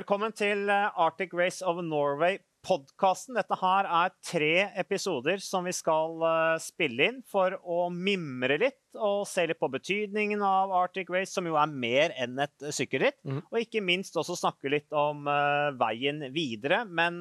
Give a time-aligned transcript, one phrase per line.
[0.00, 3.34] Velkommen til eh, Arctic Race of Norway-podkasten.
[3.36, 8.96] Dette her er tre episoder som vi skal eh, spille inn for å mimre litt
[8.96, 13.18] og se litt på betydningen av Arctic Race, som jo er mer enn et sykkelritt.
[13.28, 13.42] Mm.
[13.42, 16.86] Og ikke minst også snakke litt om eh, veien videre.
[16.88, 17.20] Men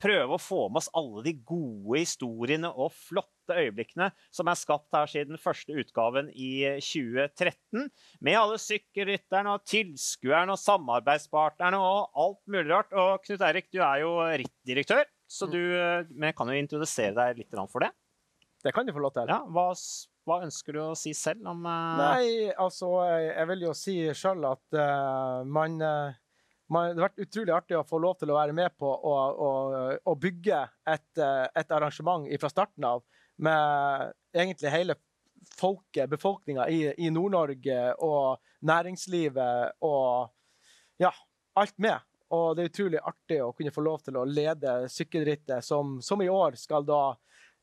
[0.00, 4.96] prøve å få med oss alle de gode historiene og flotte øyeblikkene som er skapt
[4.96, 7.88] her siden første utgaven i 2013.
[8.24, 12.94] Med alle sykkelrytterne og tilskuerne og samarbeidspartnerne og alt mulig rart.
[12.94, 17.16] Og Knut Eirik, du er jo rittdirektør, så du eh, men jeg kan jo introdusere
[17.16, 17.92] deg litt for det.
[18.60, 19.30] Det kan du få lov til.
[19.30, 19.70] Ja, hva,
[20.28, 22.00] hva ønsker du å si selv om uh...
[22.00, 26.18] Nei, altså, jeg vil jo si sjøl at uh, man, eh,
[26.70, 29.14] man Det har vært utrolig artig å få lov til å være med på å,
[29.46, 29.50] å,
[30.06, 33.02] å bygge et, eh, et arrangement fra starten av
[33.40, 34.96] med egentlig hele
[35.56, 40.30] folket, befolkninga i, i Nord-Norge og næringslivet og
[41.00, 41.12] ja,
[41.58, 41.98] alt med.
[42.30, 46.20] Og det er utrolig artig å kunne få lov til å lede sykkelrittet, som, som
[46.22, 47.02] i år skal da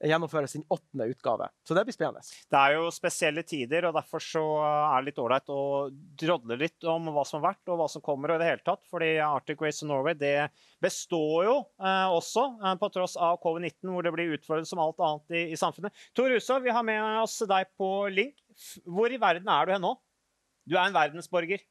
[0.03, 1.47] gjennomføre sin åttende utgave.
[1.65, 2.21] Så det blir spennende.
[2.51, 5.61] Det er jo spesielle tider, og derfor så er det litt ålreit å
[6.21, 8.65] drodle litt om hva som har vært, og hva som kommer, og i det hele
[8.67, 8.83] tatt.
[8.91, 10.35] Fordi Arctic Race of Norway det
[10.83, 15.01] består jo eh, også, eh, på tross av covid-19, hvor det blir utfordret som alt
[15.01, 16.05] annet i, i samfunnet.
[16.17, 18.37] Tor Husov, vi har med oss deg på link.
[18.85, 19.95] Hvor i verden er du hen nå?
[20.67, 21.61] Du er en verdensborger.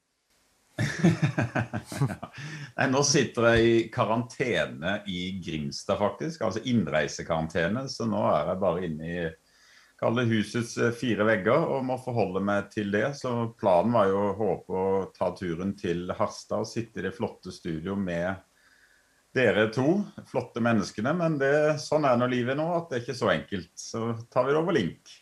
[2.77, 6.45] Nei, nå sitter jeg i karantene i Grimstad, faktisk.
[6.47, 7.87] Altså innreisekarantene.
[7.93, 9.27] Så nå er jeg bare inne i
[10.01, 13.09] kalle husets eh, fire vegger og må forholde meg til det.
[13.19, 17.15] Så planen var jo å håpe å ta turen til Harstad og sitte i det
[17.17, 18.45] flotte studio med
[19.37, 21.13] dere to flotte menneskene.
[21.17, 23.73] Men det, sånn er nå livet nå, at det er ikke så enkelt.
[23.81, 25.17] Så tar vi det over link.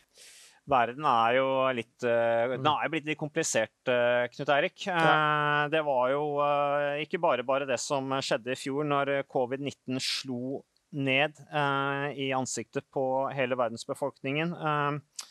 [0.70, 4.86] Verden er jo litt eh, Den er jo blitt litt komplisert, eh, Knut Eirik.
[4.88, 5.66] Ja.
[5.72, 10.00] Det var jo eh, ikke bare bare det som skjedde i fjor, når eh, covid-19
[10.00, 10.62] slo
[10.94, 13.04] ned eh, i ansiktet på
[13.34, 14.54] hele verdensbefolkningen.
[14.56, 15.28] Eh,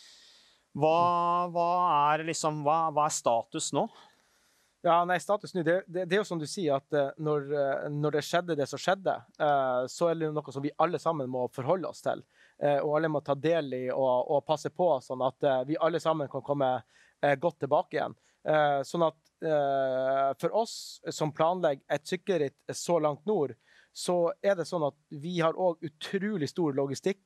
[0.73, 1.69] Hva, hva
[2.13, 3.83] er liksom hva, hva er status nå?
[4.83, 7.45] Ja, nei, status nå, det, det, det er jo som du sier, at eh, når,
[7.55, 10.99] eh, når det skjedde det som skjedde, eh, så er det noe som vi alle
[10.99, 12.25] sammen må forholde oss til.
[12.63, 15.79] Eh, Og alle må ta del i og, og passe på, sånn at eh, vi
[15.79, 18.19] alle sammen kan komme eh, godt tilbake igjen.
[18.83, 19.19] Sånn at
[20.35, 20.73] for oss
[21.15, 23.53] som planlegger et sykkelritt så langt nord,
[23.95, 27.21] så er det sånn at vi har òg utrolig stor logistikk.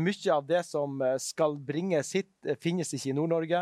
[0.00, 2.32] Mye av det som skal bringes hit,
[2.64, 3.60] finnes ikke i Nord-Norge.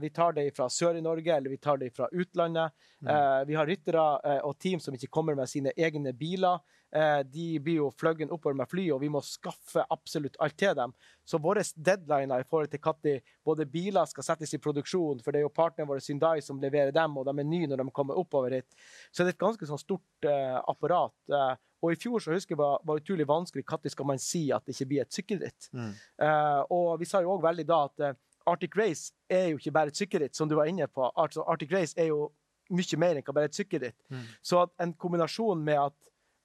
[0.00, 2.72] Vi tar det fra sør i Norge, eller vi tar det fra utlandet.
[3.04, 3.12] Mm.
[3.52, 4.08] Vi har ryttere
[4.48, 6.64] og team som ikke kommer med sine egne biler.
[6.94, 10.74] Eh, De blir jo fløyet oppover med fly, og vi må skaffe absolutt alt til
[10.78, 10.94] dem.
[11.28, 15.42] Så våre deadliner i forhold til når både biler skal settes i produksjon, for det
[15.42, 18.18] er jo partneren vår Hyundai som leverer dem, og de er nye når de kommer
[18.18, 18.68] oppover hit,
[19.12, 21.14] så det er et ganske sånn stort eh, apparat.
[21.28, 21.54] Eh,
[21.84, 24.64] og i fjor så husker jeg var, var utrolig vanskelig når skal man si at
[24.66, 25.68] det ikke blir et sykkelritt.
[25.74, 28.08] Eh, og vi sa jo òg veldig da at
[28.48, 31.04] Arctic Race er jo ikke bare et sykkelritt, som du var inne på.
[31.14, 32.30] Arctic Race er jo
[32.74, 33.96] mye mer enn bare et sykkelritt.
[34.12, 34.24] Mm.
[34.42, 35.96] Så en kombinasjon med at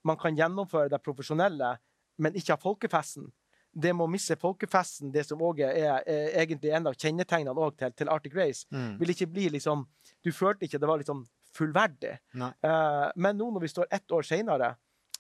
[0.04, 1.76] man kan gjennomføre det profesjonelle,
[2.22, 3.30] men ikke ha folkefesten,
[3.74, 7.96] det med å miste folkefesten, det som også er, er egentlig en av kjennetegnene til,
[7.98, 8.68] til Arctic Race,
[9.00, 9.88] vil ikke bli liksom
[10.22, 11.24] Du følte ikke det var liksom
[11.58, 12.14] fullverdig.
[12.38, 14.76] Eh, men nå når vi står ett år senere,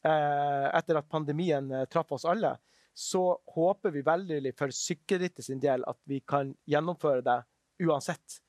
[0.05, 2.55] uh, etter at pandemien uh, traff oss alle,
[2.93, 7.39] så håper vi veldig for sykkelrittet sin del at vi kan gjennomføre det
[7.83, 8.39] uansett.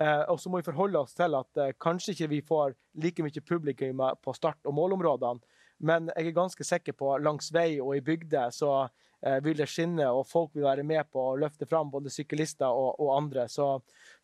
[0.00, 3.22] Eh, og så må vi forholde oss til at eh, kanskje ikke vi får like
[3.22, 5.53] mye publikum på start- og målområdene,
[5.84, 9.68] men jeg er ganske sikker på langs vei og i bygder så eh, vil det
[9.70, 13.46] skinne, og folk vil være med på å løfte fram både syklister og, og andre.
[13.52, 13.68] Så,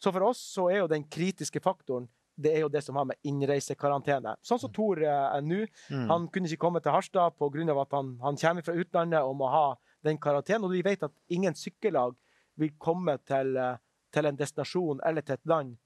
[0.01, 2.09] så for oss så er jo den kritiske faktoren
[2.41, 4.33] det er jo det som har med innreisekarantene.
[4.47, 5.65] Sånn som Tor eh, er nå.
[5.93, 6.07] Mm.
[6.09, 7.67] Han kunne ikke komme til Harstad pga.
[7.83, 9.67] at han, han kommer fra utlandet og må ha
[10.07, 10.65] den karantenen.
[10.65, 12.17] Og vi vet at ingen sykkellag
[12.61, 13.77] vil komme til, eh,
[14.13, 15.77] til en destinasjon eller til et land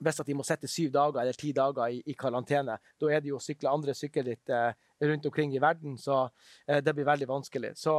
[0.00, 2.78] hvis de må sitte syv dager eller ti dager i, i karantene.
[3.00, 4.72] Da er det jo å sykle andre sykkelritt eh,
[5.04, 6.22] rundt omkring i verden, så
[6.66, 7.74] eh, det blir veldig vanskelig.
[7.76, 7.98] Så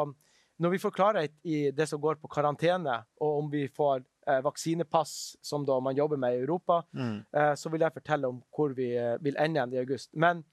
[0.61, 4.41] når vi får klarhet i det som går på karantene, og om vi får eh,
[4.45, 7.23] vaksinepass, som da man jobber med i Europa, Mm.
[7.33, 10.09] eh, så vil jeg fortelle om hvor vi eh, vil ende igjen i august.
[10.13, 10.43] Men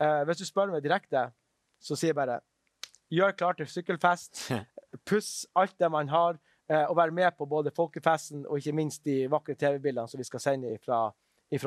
[0.00, 1.26] eh, hvis du spør meg direkte,
[1.80, 2.40] så sier jeg bare
[3.10, 4.46] gjør klar til sykkelfest.
[5.08, 6.36] Puss alt det man har,
[6.70, 10.42] og være med på både folkefesten og ikke minst de vakre TV-bildene som vi skal
[10.44, 11.08] sende fra,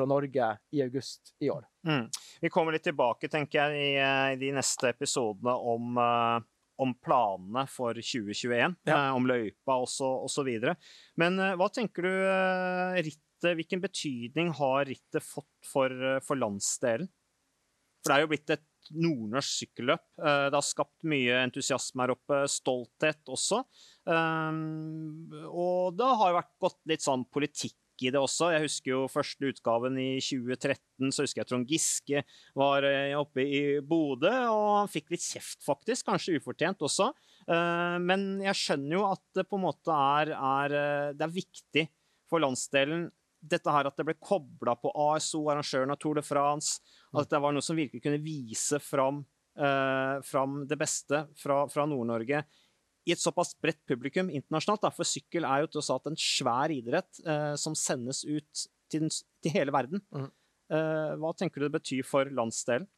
[0.08, 1.64] Norge i august i år.
[1.86, 2.06] Mm.
[2.40, 6.38] Vi kommer litt tilbake, tenker jeg, i, eh, i de neste episodene om, eh,
[6.80, 8.76] om planene for 2021.
[8.88, 8.96] Ja.
[8.96, 9.76] eh, om løypa
[10.46, 10.76] videre.
[11.20, 16.40] Men eh, hva tenker du eh, rittet Hvilken betydning har rittet fått for, eh, for
[16.40, 17.10] landsdelen?
[18.00, 18.62] For det er jo blitt et
[18.92, 20.04] nordnorsk sykkelløp.
[20.20, 23.62] Eh, det har skapt mye entusiasme her oppe, stolthet også.
[24.10, 24.60] Eh,
[25.48, 28.50] og det har vært gått litt sånn politikk i det også.
[28.50, 32.24] Jeg husker jo første utgaven i 2013, så husker jeg Trond Giske
[32.58, 36.08] var eh, oppe i Bodø, og han fikk litt kjeft, faktisk.
[36.10, 37.12] Kanskje ufortjent også.
[37.44, 41.82] Men jeg skjønner jo at det på en måte er, er Det er viktig
[42.30, 43.10] for landsdelen
[43.50, 46.80] dette her at det ble kobla på ASO, arrangøren av Tour de France,
[47.14, 49.22] at det var noe som virkelig kunne vise fram,
[49.58, 52.44] eh, fram det beste fra, fra Nord-Norge
[53.04, 54.86] i et såpass bredt publikum internasjonalt.
[54.86, 59.10] Da, for sykkel er jo tross alt en svær idrett eh, som sendes ut til,
[59.44, 60.02] til hele verden.
[60.14, 60.30] Mm.
[60.72, 62.88] Eh, hva tenker du det betyr for landsdelen?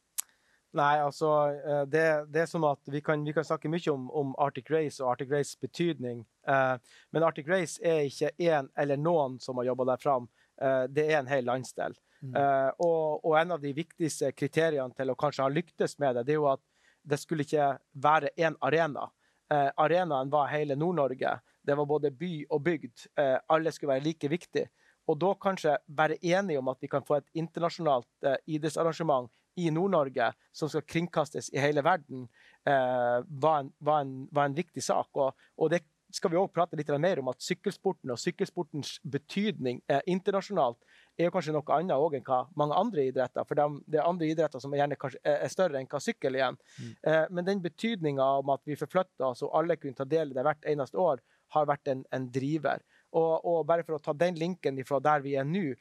[0.77, 4.09] Nei, altså eh, det, det, er som at vi kan, vi kan snakke mye om,
[4.11, 6.25] om, Arctic Race og Arctic Race betydning.
[6.47, 6.75] Eh,
[7.15, 10.27] men Arctic Race er ikke én eller noen som har jobba der fram.
[10.61, 11.95] Eh, det er en hel landsdel.
[12.21, 12.33] Mm.
[12.35, 16.27] Eh, og, og, en av de viktigste kriteriene til å kanskje ha lyktes med det,
[16.27, 16.63] det er jo at
[17.07, 17.69] det skulle ikke
[18.03, 19.07] være én arena.
[19.53, 21.37] Eh, arenaen var hele Nord-Norge.
[21.67, 23.07] Det var både by og bygd.
[23.51, 24.69] alle skulle være like viktige.
[25.07, 28.07] Og da kanskje være enige om at vi kan få et internasjonalt
[28.47, 29.27] idrettsarrangement
[29.57, 32.27] i Nord-Norge som skal kringkastes i hele verden,
[32.67, 35.09] eh, var, en, var, en, var, en, viktig sak.
[35.17, 35.83] Og, og det
[36.13, 40.79] skal vi også prate litt mer om at sykkelsporten og sykkelsportens betydning eh, internasjonalt
[41.17, 43.47] er jo kanskje noe annet enn hva mange andre idretter.
[43.47, 46.59] For det er andre idretter som er gjerne er større enn hva sykkel igjen.
[46.77, 46.93] Mm.
[47.11, 50.37] Eh, men den betydninga om at vi forflytta oss og alle kunne ta del i
[50.37, 51.23] det hvert eneste år,
[51.55, 52.83] har vært en, en driver.
[53.15, 55.71] Og, og, bare for å ta den linken fra der vi er nå,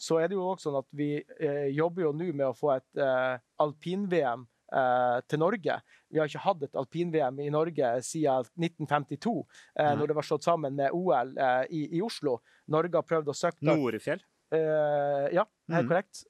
[0.00, 2.74] så er det jo også sånn at vi eh, jobber jo nå med å få
[2.74, 5.78] et eh, alpin-VM eh, til Norge.
[6.10, 9.34] Vi har ikke hatt et alpin-VM i Norge siden 1952,
[9.80, 12.38] eh, når det var slått sammen med OL eh, i, i, Oslo.
[12.74, 14.22] Norge har prøvd å søke Norefjell?
[14.54, 15.90] Eh, ja, helt mm.
[15.90, 16.22] korrekt.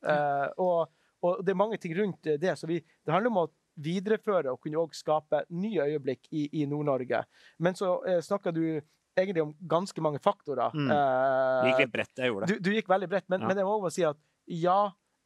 [0.63, 0.89] Og,
[1.25, 2.57] og, det er mange ting rundt det.
[2.61, 3.51] Så vi, det handler om å
[3.85, 7.25] videreføre og kunne også skape nye øyeblikk i, i Nord-Norge.
[7.59, 8.65] Men så eh, snakker du
[9.15, 10.75] egentlig om ganske mange faktorer.
[10.75, 10.91] Mm.
[11.69, 12.59] Gikk litt bredt, jeg gjorde det.
[12.59, 13.51] Du, du gikk veldig bredt, men, ja.
[13.51, 14.21] men jeg må også si at
[14.51, 14.79] ja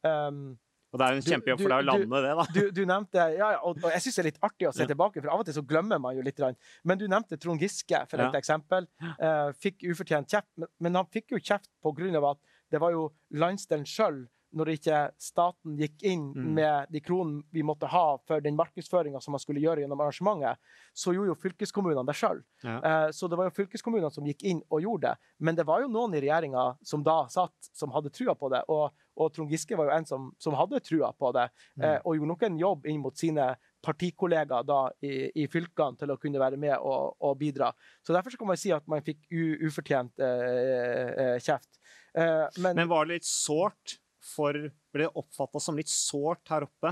[0.05, 0.43] um,
[0.89, 2.45] og det er jo en kjempejobb for deg å lande det, da.
[2.55, 5.21] Du, du nevnte, ja, og, og jeg syns det er litt artig å se tilbake,
[5.21, 6.41] for av og til så glemmer man jo litt.
[6.87, 8.41] Men du nevnte Trond Giske, for et ja.
[8.41, 8.89] eksempel.
[9.21, 12.41] Uh, fikk ufortjent kjeft, men, men, han fikk jo kjeft på grunn av at
[12.73, 14.23] det var jo landsdelen sjøl
[14.57, 16.45] når ikke staten gikk inn mm.
[16.57, 20.57] med de kronene vi måtte ha for den markedsføringa som man skulle gjøre gjennom arrangementet,
[20.97, 22.41] så gjorde jo fylkeskommunene det sjøl.
[22.65, 22.79] Ja.
[22.79, 25.31] Uh, så det var jo fylkeskommunene som gikk inn og gjorde det.
[25.45, 28.63] Men det var jo noen i regjeringa som da satt, som hadde trua på det.
[28.73, 28.89] Og,
[29.19, 31.83] og Trond Giske var jo en som, som hadde trua på det, mm.
[31.83, 33.49] uh, og gjorde nok en jobb inn mot sine
[33.85, 37.69] partikollegaer da i, i, fylkene til å kunne være med og, og bidra.
[38.03, 41.79] Så Derfor kan man si at man fikk u, ufortjent eh, kjeft.
[42.11, 44.55] Men, men var det litt sårt for
[44.93, 46.91] Ble det oppfatta som litt sårt her oppe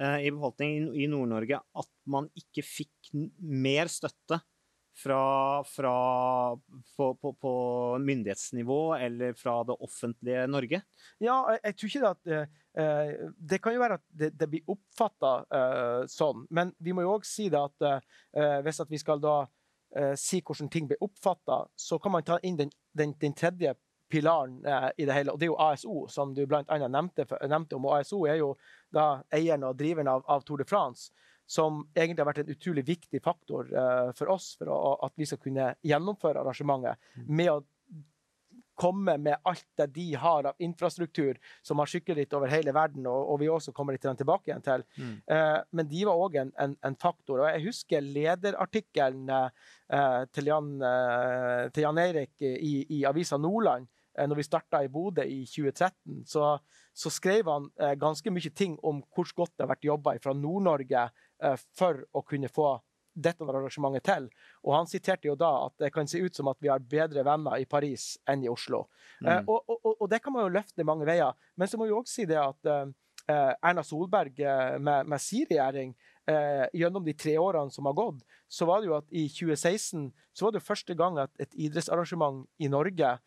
[0.00, 4.38] eh, i befolkningen i Nord-Norge at man ikke fikk mer støtte
[4.94, 5.94] fra, fra
[6.96, 7.52] på, på, på,
[7.98, 10.82] myndighetsnivå eller fra det offentlige Norge?
[11.18, 12.32] Ja, jeg, jeg tror ikke det at
[12.82, 17.06] eh, Det kan jo være at det, det blir oppfatta eh, sånn, men vi må
[17.06, 19.38] jo òg si det at eh, hvis at vi skal da
[19.96, 23.74] eh, si hvordan ting blir oppfatta, så kan man ta inn den, den, den tredje
[24.12, 25.32] pilaren eh, i det hele.
[25.32, 26.64] Og det er jo ASO, som du bl.a.
[26.84, 27.88] Nevnte, nevnte om.
[27.88, 28.52] Og ASO er jo
[28.92, 31.12] da eieren og driveren av, av, Tour de France,
[31.52, 34.72] som egentlig har vært en utrolig viktig faktor eh, for oss for
[35.04, 37.12] at vi skal kunne gjennomføre arrangementet.
[37.18, 37.28] Mm.
[37.28, 37.60] med å
[38.82, 43.28] komme med alt det de har av infrastruktur som har sykkelritt over hele verden, og,
[43.28, 44.84] og, vi også kommer litt tilbake igjen til.
[44.96, 45.12] Mm.
[45.36, 47.44] Eh, men de var òg en, en, en, faktor.
[47.44, 50.72] Og jeg husker lederartikkelen eh, til, Jan,
[51.76, 56.58] til Jan Eirik i, i Avisa Nordland når vi starta i Bodø i 2013, så,
[56.92, 60.34] så skrev han eh, ganske mye ting om hvor godt det har vært jobba fra
[60.36, 62.74] Nord-Norge eh, for å kunne få
[63.12, 64.28] dette arrangementet til.
[64.64, 67.24] Og han siterte jo da at det kan se ut som at vi har bedre
[67.26, 68.86] venner i Paris enn i Oslo.
[69.20, 69.28] Mm.
[69.28, 71.36] Eh, og, og, og, det kan man jo løfte mange veier.
[71.56, 72.86] Men så må vi òg si det at eh,
[73.32, 75.92] Erna Solberg eh, med, med sin regjering
[76.28, 80.10] eh, gjennom de tre årene som har gått, så var det jo at i 2016
[80.32, 83.20] så var det første gang at et idrettsarrangement i Norge Eh,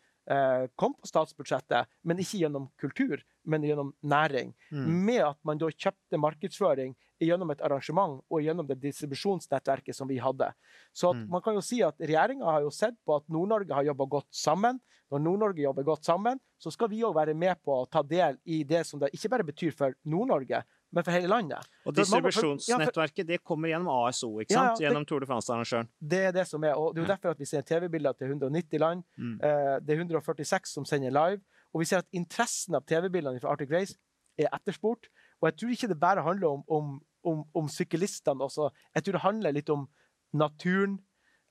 [0.74, 4.54] kom på statsbudsjettet, men ikke gjennom kultur, men gjennom næring.
[4.74, 4.88] Mm.
[5.06, 10.18] Med at man da kjøpte markedsføring gjennom et arrangement og gjennom det distribusjonsnettverket som vi
[10.20, 10.50] hadde.
[10.92, 11.24] Så mm.
[11.32, 14.28] man kan jo si at regjeringa har jo sett på at Nord-Norge har jobba godt
[14.34, 14.80] sammen.
[15.12, 18.40] Når Nord-Norge jobber godt sammen, så skal vi òg være med på å ta del
[18.44, 21.66] i det som det ikke bare betyr for Nord-Norge, men for hele landet.
[21.84, 24.56] Og distribusjonsnettverket det kommer gjennom ASO, ikke sant?
[24.56, 25.88] Ja, ja, det, gjennom Tour de France-arrangøren.
[26.00, 28.26] Det er det som er, og det er jo derfor at vi ser TV-bilder til
[28.30, 29.02] 190 land.
[29.18, 29.34] Mm.
[29.42, 31.40] Eh, det er 146 som sender live.
[31.74, 33.96] Og vi ser at interessen av TV-bildene fra Arctic Race
[34.38, 35.08] er etterspurt.
[35.40, 38.70] og jeg tror ikke det bare handler om, om, om, om syklistene også.
[38.94, 39.88] Jeg tror det handler litt om
[40.32, 40.98] naturen,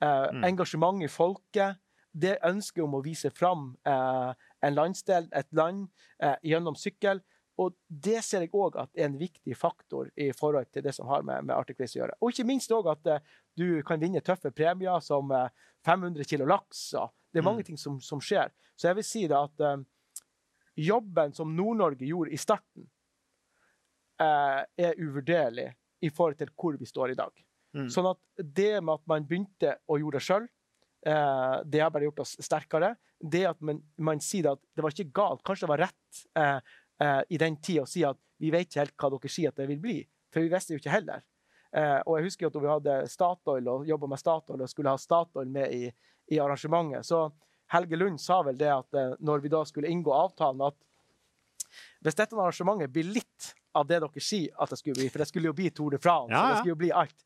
[0.01, 0.43] eh, Mm.
[0.43, 1.77] engasjement i folket.
[2.15, 5.87] Det ønsket om å vise fram eh, en landsdel, et land,
[6.19, 7.21] eh, gjennom sykkel.
[7.57, 11.07] Og det ser jeg òg at er en viktig faktor i forhold til det som
[11.07, 12.17] har med, med Arctic Race å gjøre.
[12.19, 13.19] Og ikke minst òg at uh,
[13.55, 15.47] du kan vinne tøffe premier som uh,
[15.87, 16.89] 500 kilo laks.
[17.31, 17.69] Det er mange Mm.
[17.69, 18.51] ting som, som skjer.
[18.75, 19.77] Så jeg vil si det at uh,
[20.75, 22.89] jobben som Nord-Norge gjorde i starten,
[24.19, 25.69] eh, er uvurderlig
[26.03, 27.31] i forhold til hvor vi står i dag.
[27.75, 27.89] Mm.
[27.91, 30.45] Sånn at det med at man begynte å gjøre det sjøl,
[31.07, 32.93] eh, det har bare gjort oss sterkere.
[33.19, 36.23] Det at man, man sier at det var ikke galt, kanskje det var rett
[36.99, 39.53] eh, eh, i den tida å si at vi vet ikke helt hva dere sier
[39.53, 39.97] at det vil bli.
[40.33, 41.23] For vi visste jo ikke heller.
[41.75, 44.99] Eh, og jeg husker at vi hadde Statoil og jobba med Statoil og skulle ha
[44.99, 45.89] Statoil med i,
[46.31, 47.27] i arrangementet, så
[47.73, 50.77] Helge Lund sa vel det at eh, når vi da skulle inngå avtalen, at
[52.05, 55.27] hvis dette arrangementet blir litt av det dere sier at det skulle bli, for det
[55.27, 57.25] skulle jo bli Tour de France, Ja, og det skulle jo bli alt,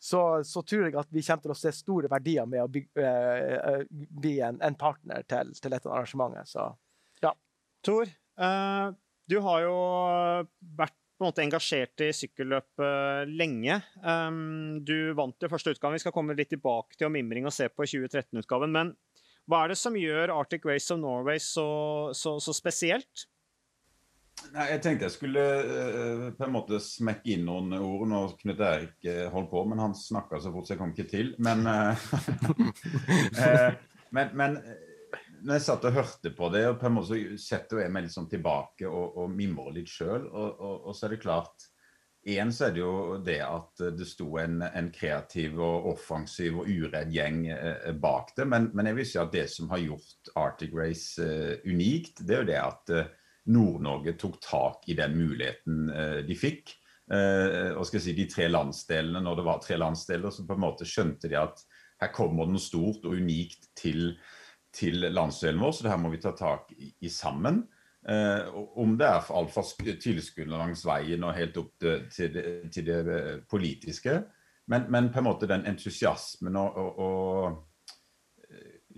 [0.00, 3.04] så, så tror jeg at vi kommer til å se store verdier med å bygge,
[3.04, 6.48] uh, eh, bli en, en partner til, til dette arrangementet.
[6.48, 6.70] Så
[7.80, 8.88] Tor, eh,
[9.30, 9.76] du har jo
[10.78, 13.76] vært på en måte engasjert i sykkelløp eh, lenge.
[14.00, 15.98] Um, du vant jo første utgave.
[15.98, 18.72] Vi skal komme litt tilbake til å mimring og se på 2013-utgaven.
[18.72, 18.94] Men
[19.50, 21.68] hva er det som gjør Arctic Race of Norway så,
[22.16, 23.26] så, så spesielt?
[24.54, 28.62] Nei, Jeg tenkte jeg skulle uh, på en måte smekke inn noen ord når Knut
[28.64, 31.34] Erik eh, holdt på, men han snakka så fort så jeg kom ikke til.
[31.42, 32.00] Men, uh,
[33.44, 33.76] eh,
[34.16, 34.89] men, men eh,
[35.44, 38.06] når jeg satt og hørte på det, og på en måte så setter jeg meg
[38.06, 41.68] litt sånn tilbake og, og mimrer litt sjøl, og, og, og så er det klart
[42.28, 46.68] Én så er det jo det at det sto en, en kreativ og offensiv og
[46.68, 48.44] uredd gjeng eh, bak det.
[48.44, 52.36] Men, men jeg vil si at det som har gjort Arctic Race eh, unikt, det
[52.36, 53.08] er jo det at eh,
[53.56, 56.74] Nord-Norge tok tak i den muligheten eh, de fikk.
[57.10, 60.58] Eh, og skal jeg si De tre landsdelene, når det var tre landsdeler, så på
[60.58, 61.64] en måte skjønte de at
[62.00, 64.12] her kommer noe stort og unikt til,
[64.72, 67.62] til landsdelen vår, så det her må vi ta tak i, i sammen.
[68.08, 68.46] Eh,
[68.80, 72.44] om det er alt fra sk- tilskuddene langs veien og helt opp til, til, det,
[72.72, 73.00] til det
[73.50, 74.20] politiske.
[74.70, 77.58] Men, men på en måte den entusiasmen og, og, og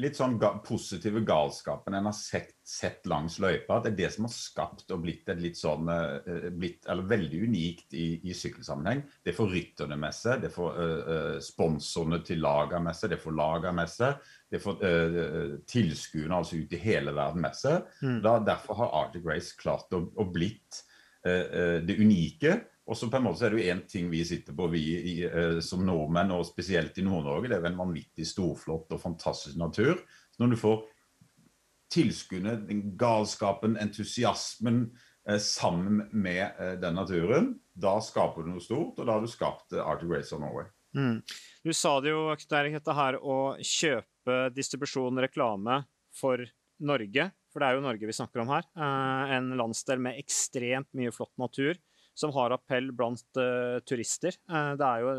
[0.00, 4.26] litt sånn ga, positive galskapen en har sett, sett langs løypa, det er det som
[4.26, 9.02] har skapt og blitt et litt sånn eh, blitt, eller veldig unikt i, i sykkelsammenheng.
[9.24, 13.20] Det får rytterne med seg, det får uh, eh, sponsorene til laga med seg, det
[13.22, 14.30] får laga med seg.
[14.52, 17.86] Det får uh, tilskuerne altså ut i hele verden med seg.
[18.04, 18.18] Mm.
[18.24, 20.82] Da, derfor har Arctic Race klart å, å blitt
[21.26, 22.58] uh, eh, det unike.
[22.92, 24.82] Og så på en måte så er det jo én ting vi sitter på, vi
[25.00, 27.48] i, eh, som nordmenn, og spesielt i Nord-Norge.
[27.48, 30.02] Det er jo en vanvittig storflott og fantastisk natur.
[30.32, 30.82] Så når du får
[31.92, 34.84] tilskuerne, den galskapen, entusiasmen
[35.28, 39.30] eh, sammen med eh, den naturen, da skaper du noe stort, og da har du
[39.30, 40.68] skapt eh, Arctic Race of Norway.
[40.96, 41.20] Mm.
[41.64, 45.82] Du sa det jo, Erik, dette her å kjøpe distribusjon reklame
[46.16, 46.44] for
[46.82, 48.66] Norge, for det er jo Norge vi snakker om her.
[48.74, 51.78] En landsdel med ekstremt mye flott natur,
[52.14, 54.36] som har appell blant uh, turister.
[54.50, 55.14] Uh, det er jo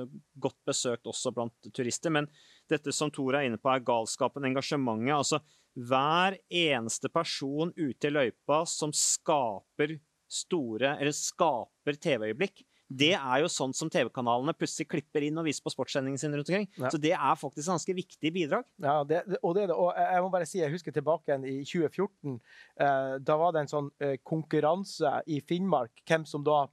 [0.46, 2.30] godt besøkt også blant turister, men
[2.72, 5.16] dette som Tor er inne på, er galskapen, engasjementet.
[5.18, 5.42] Altså
[5.74, 9.98] hver eneste person ute i løypa som skaper
[10.34, 15.64] store, eller skaper TV-øyeblikk, det er jo sånn som TV-kanalene plutselig klipper inn og viser
[15.66, 16.68] på sportssendingene sine rundt omkring.
[16.78, 16.92] Ja.
[16.94, 18.68] Så det er faktisk ganske viktig bidrag.
[18.84, 19.78] Ja, det, og det er det.
[19.78, 22.38] Og jeg jeg må bare si, jeg husker tilbake igjen i 2014.
[22.86, 26.04] Eh, da var det en sånn eh, konkurranse i Finnmark.
[26.06, 26.66] Hvem som da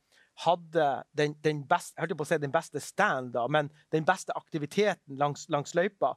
[0.45, 5.75] hadde den, den å si den beste stand, da, men den beste aktiviteten langs, langs
[5.77, 6.15] løypa.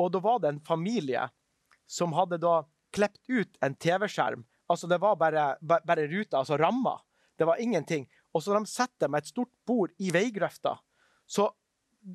[0.00, 1.28] Og da var det en familie
[1.86, 4.44] som hadde da klept ut en TV-skjerm.
[4.72, 6.98] Altså det var bare, bare ruta, altså ramma.
[7.38, 8.06] Det var ingenting.
[8.32, 10.76] Og så de setter med et stort bord i veigrøfta.
[11.26, 11.50] Så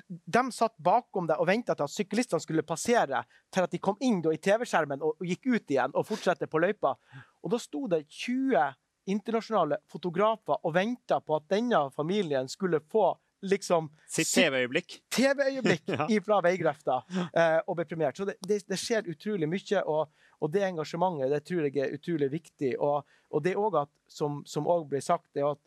[0.08, 3.22] de satt bakom det og venta til at syklistene skulle passere,
[3.54, 6.60] til at de kom inn i TV-skjermen og, og gikk ut igjen og fortsatte på
[6.60, 6.94] løypa.
[7.42, 8.58] Og da sto det 20
[9.08, 13.10] internasjonale fotografer og venta på at denne familien skulle få
[13.46, 14.96] liksom Sitt TV-øyeblikk.
[15.14, 16.06] TV-øyeblikk Ja.
[16.26, 16.96] fra veigrøfta
[17.28, 18.18] eh, og ble premiert.
[18.18, 20.10] Så det, det, det skjer utrolig mye, og,
[20.42, 22.72] og det engasjementet det tror jeg er utrolig viktig.
[22.82, 25.62] Og, og det òg at, som, som også ble sagt, er at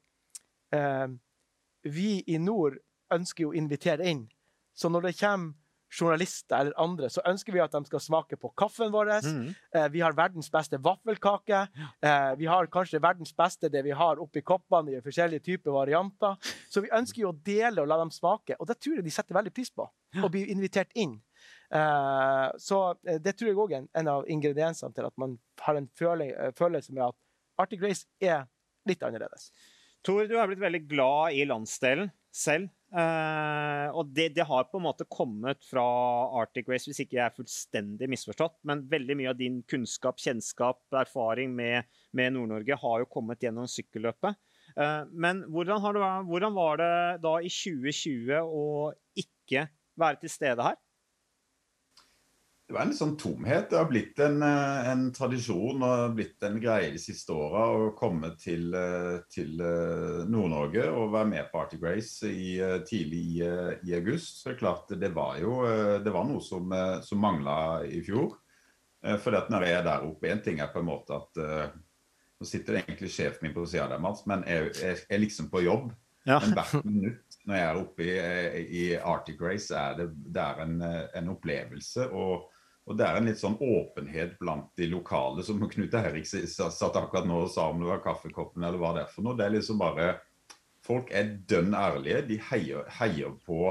[0.75, 1.07] eh,
[1.87, 2.75] vi i nord
[3.11, 4.25] ønsker jo å invitere inn.
[4.75, 5.55] Så når det kommer
[5.91, 9.11] journalister eller andre, så ønsker vi at de skal smake på kaffen vår.
[9.25, 9.47] Mm.
[9.75, 11.65] Eh, vi har verdens beste vaffelkake.
[12.01, 16.37] Eh, vi har kanskje verdens beste det vi har oppi koppene i forskjellige typer varianter.
[16.71, 19.13] Så vi ønsker jo å dele og la dem smake, og det tror jeg de
[19.13, 19.87] setter veldig pris på.
[20.21, 21.19] Og blir invitert inn.
[21.71, 25.37] Eh, så eh, det tror jeg òg er en, en av ingrediensene til at man
[25.63, 27.17] har en eh, følelse med at
[27.61, 28.43] Arctic Race er
[28.89, 29.51] litt annerledes.
[30.03, 32.71] Tor, du har blitt veldig glad i landsdelen selv.
[32.91, 35.83] Uh, og det, det, har på en måte kommet fra
[36.41, 38.57] Arctic Race, hvis ikke jeg er fullstendig misforstått.
[38.67, 43.69] Men veldig mye av din kunnskap, kjennskap, erfaring med, med Nord-Norge har jo kommet gjennom
[43.71, 44.35] sykkelløpet.
[44.75, 46.93] Uh, men hvordan, det, hvordan, var det
[47.23, 48.65] da i 2020 å
[49.23, 49.69] ikke
[49.99, 50.79] være til stede her?
[52.71, 53.65] Det var en litt sånn tomhet.
[53.67, 57.89] Det har blitt en, eh, en tradisjon og blitt en greie de siste åra å
[57.99, 62.53] komme til, eh, til eh, Nord-Norge og være med på Arctic Race i,
[62.87, 63.41] tidlig i,
[63.89, 64.39] i, august.
[64.39, 65.57] Så det er klart det var jo
[65.99, 66.71] det var noe som,
[67.03, 68.37] som mangla i fjor.
[69.19, 72.79] For når jeg er der oppe, én ting er på en måte at Nå sitter
[72.79, 75.91] egentlig sjefen min på sida der, Mats, men jeg, jeg, er liksom på jobb.
[76.23, 76.39] Ja.
[76.39, 80.63] Men hvert minutt når jeg er oppe i, i Arctic Race, er det, det er
[80.63, 80.79] en,
[81.19, 82.07] en opplevelse.
[82.15, 82.47] og
[82.91, 87.27] og Det er en litt sånn åpenhet blant de lokale, som Knut Eirik satt akkurat
[87.27, 89.37] nå og sa om det var kaffekoppen eller hva det er for noe.
[89.39, 90.17] Det er liksom bare
[90.81, 92.23] Folk er dønn ærlige.
[92.25, 93.69] De heier, heier på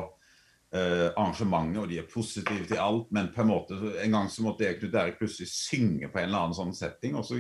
[0.71, 3.09] arrangementet, og de er positive til alt.
[3.11, 6.29] Men på en måte, en gang så måtte jeg Knut Erik plutselig synge på en
[6.29, 7.17] eller annen sånn setting.
[7.19, 7.39] Og så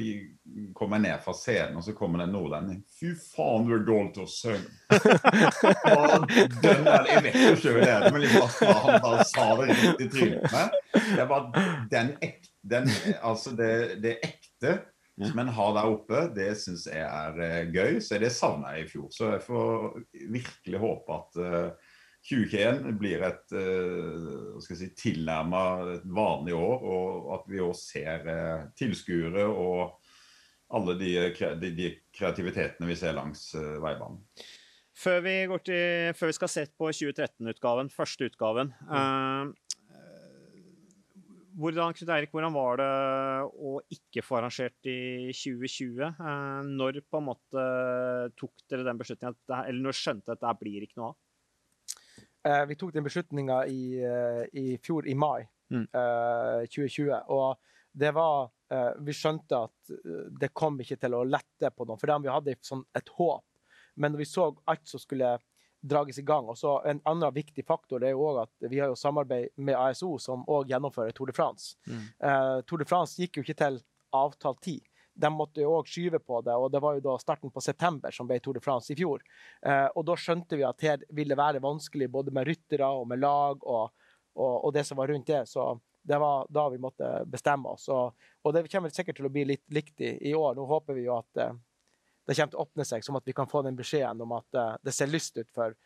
[0.74, 2.82] kom jeg ned fra scenen, og så kommer det en nordlending.
[2.98, 4.70] Fy faen, du er dårlig til å synge.
[6.66, 10.08] den der, jeg vet jo sjøl det, men liksom, han bare sa det rett i
[10.10, 11.50] trynet på Det var
[11.92, 12.90] den ekte den,
[13.22, 14.80] Altså, det, det ekte
[15.28, 17.98] som en har der oppe, det syns jeg er uh, gøy.
[18.00, 19.08] Så det savna jeg i fjor.
[19.12, 19.98] Så jeg får
[20.32, 21.89] virkelig håpe at uh,
[22.28, 25.62] 2021 blir et uh, si, tilnærma
[26.04, 29.96] vanlig år, og at vi òg ser uh, tilskuere og
[30.70, 31.14] alle de,
[31.58, 34.20] de, de, kreativitetene vi ser langs veibanen.
[35.00, 35.32] Før vi,
[35.64, 39.50] til, før vi, skal se på 2013-utgaven, første utgaven mm.
[41.58, 42.90] hvordan, Erik, hvordan var det
[43.50, 46.20] å ikke få arrangert i 2020?
[46.68, 47.66] når på en måte
[48.38, 51.18] tok dere den beslutningen, eller når skjønte at det blir ikke noe av?
[52.48, 55.86] Eh, vi tok den beslutninga i, eh, i, fjor, i mai mm.
[56.68, 57.10] 2020.
[57.10, 57.56] Eh, og
[57.92, 58.50] det var
[59.02, 59.90] Vi skjønte at
[60.38, 63.42] det kom ikke til å lette på noe, for vi hadde sånn et håp.
[63.98, 65.32] Men når vi så alt som skulle
[65.82, 68.92] drages i gang og så En annen viktig faktor det er jo at vi har
[68.92, 71.74] jo samarbeid med ASO, som òg gjennomfører Tour de France.
[71.88, 72.06] Mm.
[72.22, 73.80] Uh, Tour de France gikk jo ikke til
[74.14, 74.86] avtalt tid
[75.20, 78.14] de måtte jo òg skyve på det, og det var jo da starten på september
[78.14, 79.22] som ble Tour de France i fjor.
[79.66, 83.22] Eh, og da skjønte vi at her ville være vanskelig både med ryttere og med
[83.22, 83.92] lag og,
[84.34, 85.44] og, og, det som var rundt det.
[85.50, 85.66] Så
[86.02, 87.88] det var da vi måtte bestemme oss.
[87.92, 90.56] Og, og det kommer sikkert til å bli litt likt i, år.
[90.56, 91.52] Nå håper vi jo at eh,
[92.26, 94.56] det kommer til å åpne seg, som at vi kan få den beskjeden om at
[94.58, 95.76] eh, det ser lyst ut for,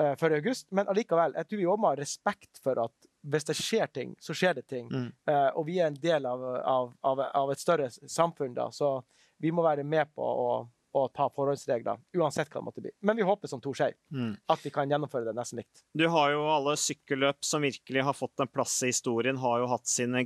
[0.00, 0.66] eh, i august.
[0.70, 4.14] Men allikevel, jeg tror vi òg må ha respekt for at hvis det skjer ting,
[4.22, 4.88] så skjer det ting.
[4.92, 5.10] Mm.
[5.28, 9.00] Uh, og vi er en del av, av, av, av, et større samfunn, da, så
[9.42, 10.50] vi må være med på å,
[10.96, 12.92] å ta forholdsregler, uansett hva det måtte bli.
[13.04, 14.32] Men vi håper, som Tor sier, mm.
[14.52, 15.82] at vi kan gjennomføre det nesten likt.
[15.96, 19.70] Du har jo alle sykkelløp som virkelig har fått en plass i historien, har jo
[19.74, 20.22] hatt sine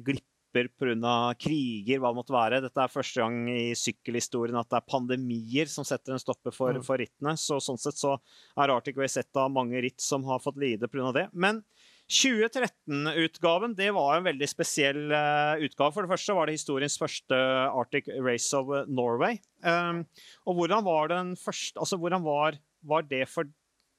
[0.52, 1.34] glipper pga.
[1.38, 2.60] kriger, hva det måtte være.
[2.64, 6.76] Dette er første gang i sykkelhistorien at det er pandemier som setter en stopper for,
[6.76, 6.84] mm.
[6.86, 7.36] for rittene.
[7.38, 8.16] Så sånn sett så
[8.56, 11.12] er Arctic Race sett av mange ritt som har fått lide pga.
[11.16, 11.28] det.
[11.32, 11.62] Men
[12.10, 15.94] 2013-utgaven det var en veldig spesiell uh, utgave.
[15.94, 17.38] For det første var det historiens første
[17.70, 19.38] Arctic Race of Norway.
[19.62, 20.02] Um,
[20.48, 23.46] og hvordan var den første Altså, hvordan var, var, det for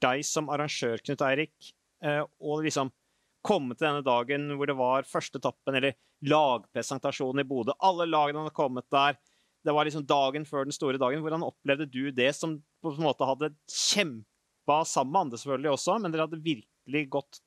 [0.04, 1.72] deg som arrangør, Knut Eirik,
[2.04, 2.92] uh, å liksom
[3.46, 7.76] komme til denne dagen hvor det var første etappen, eller lagpresentasjonen i Bodø?
[7.82, 9.18] Alle lagene hadde kommet der.
[9.62, 11.22] Det var liksom dagen før den store dagen.
[11.22, 15.98] Hvordan opplevde du det, som på en måte hadde kjempa sammen med andre selvfølgelig også,
[16.02, 17.42] men dere hadde virkelig gått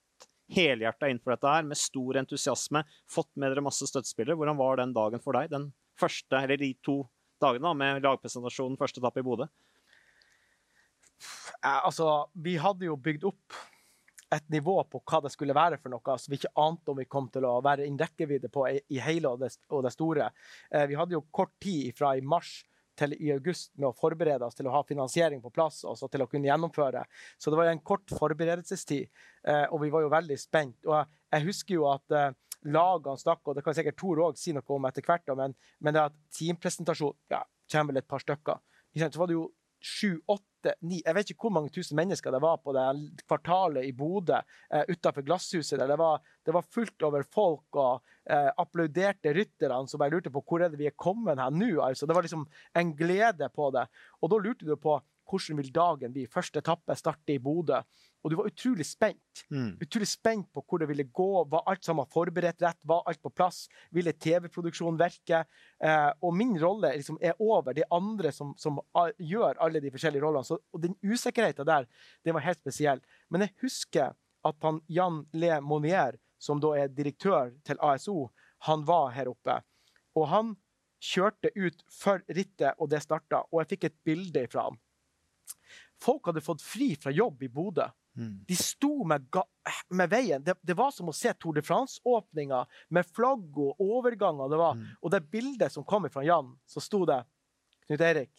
[0.55, 2.85] helhjerta inn for dette her, med stor entusiasme.
[3.11, 4.37] Fått med dere masse støttespillere.
[4.39, 5.51] Hvordan var den dagen for deg?
[5.53, 7.01] Den første, eller de to
[7.43, 9.49] dagene da, med lagpresentasjonen, første etappe i Bodø?
[11.65, 13.57] Altså, vi hadde jo bygd opp
[14.33, 17.09] et nivå på hva det skulle være for noe som vi ikke ante om vi
[17.11, 20.31] kom til å være innen rekkevidde på i, hele og det, og det store.
[20.71, 22.63] Eh, vi hadde jo kort tid fra i mars
[22.99, 26.23] til i august med å forberede oss til å ha finansiering på plass og til
[26.23, 27.03] å kunne gjennomføre.
[27.39, 29.11] Så det var en kort forberedelsestid,
[29.51, 30.79] eh, og vi var jo veldig spent.
[30.87, 31.03] Og
[31.35, 32.31] jeg husker jo at eh,
[32.71, 35.97] lagene stakk, og det kan sikkert Tor òg si noe om etter hvert, men, men
[35.97, 38.63] det at teampresentasjon ja, kommer vel et par stykker.
[38.95, 39.49] Så var det jo
[39.85, 40.21] sju,
[40.65, 42.85] åtte, ni Jeg vet ikke hvor mange tusen mennesker det var på det
[43.27, 44.37] kvartalet i Bodø
[44.71, 45.79] eh, utenfor Glasshuset.
[45.79, 50.43] Det var, det var, fullt over folk og eh, applauderte rytterne som bare lurte på
[50.43, 51.81] hvor er det vi er kommet her nå.
[51.85, 53.87] Altså, det var liksom en glede på det.
[54.23, 55.01] Og da lurte du på
[55.31, 56.27] hvordan vil dagen bli.
[56.31, 57.81] Første etappe starter i Bodø.
[58.25, 59.43] Og du var utrolig spent.
[59.53, 59.75] Mm.
[59.85, 61.29] Utrolig spent på hvor det ville gå.
[61.53, 62.79] Var alt sammen forberedt rett?
[62.89, 63.67] Var alt på plass?
[63.93, 65.43] Ville TV-produksjonen virke?
[65.85, 67.77] Eh, og min rolle liksom er over.
[67.77, 68.81] Det er andre som, som
[69.21, 70.49] gjør alle de forskjellige rollene.
[70.49, 71.85] Så, og den usikkerheten der,
[72.25, 73.05] den var helt spesiell.
[73.29, 78.31] Men jeg husker at han, Jan Le Monnier, som da er direktør til ASO,
[78.65, 79.59] han var her oppe.
[80.17, 80.55] Og han
[81.05, 83.43] kjørte ut for rittet, og det starta.
[83.53, 84.81] Og jeg fikk et bilde fra han.
[86.01, 87.87] Folk hadde fått fri fra jobb i Bodø.
[88.17, 88.45] Mm.
[88.49, 89.27] De sto med,
[89.91, 90.43] med veien.
[90.45, 94.51] Det, det var som å se Tour de France-åpninga med flagg og overganger.
[94.53, 94.79] Det var.
[94.79, 94.91] Mm.
[95.01, 97.23] Og det bildet som kom fra Jan, så sto det
[97.89, 98.33] Knut Eirik.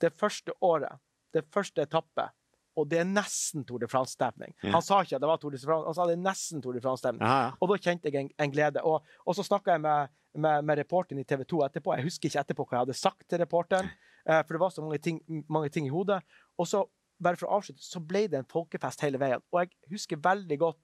[0.00, 1.00] Det første året,
[1.32, 2.28] det første etappe,
[2.76, 4.52] og det er nesten Tour de France-stemning.
[4.60, 4.74] Ja.
[4.74, 6.76] Han sa ikke at det var Tour de France, han sa det er nesten Tour
[6.76, 7.24] de France-stemning.
[7.24, 7.54] Ja, ja.
[7.56, 8.82] Og da kjente jeg en, en glede.
[8.84, 11.94] Og, og så snakka jeg med, med, med reporteren i TV 2 etterpå.
[11.96, 13.88] Jeg husker ikke etterpå hva jeg hadde sagt til reporteren,
[14.28, 16.20] eh, for det var så mange ting, mange ting i hodet.
[16.60, 16.84] Og så,
[17.22, 19.42] bare for å avslutte, så ble det en folkefest hele veien.
[19.52, 20.80] Og jeg husker veldig godt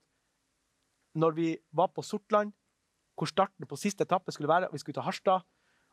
[1.20, 2.54] når vi var på Sortland,
[3.18, 5.44] hvor starten på siste etappe skulle være, og vi skulle til Harstad.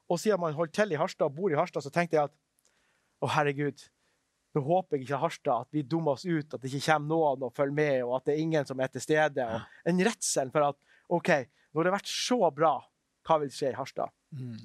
[0.09, 2.35] Og siden man holdt til i Harstad og bor i Harstad, så tenkte jeg at
[3.19, 3.83] å, herregud,
[4.55, 7.45] nå håper jeg ikke Harstad at vi dummer oss ut, at det ikke kommer noen
[7.45, 9.45] og følger med, og at det er ingen som er til stede.
[9.45, 10.79] Og en redsel for at
[11.11, 11.29] OK,
[11.69, 12.73] nå har det vært så bra,
[13.27, 14.15] hva vil skje i Harstad?
[14.33, 14.57] Mm.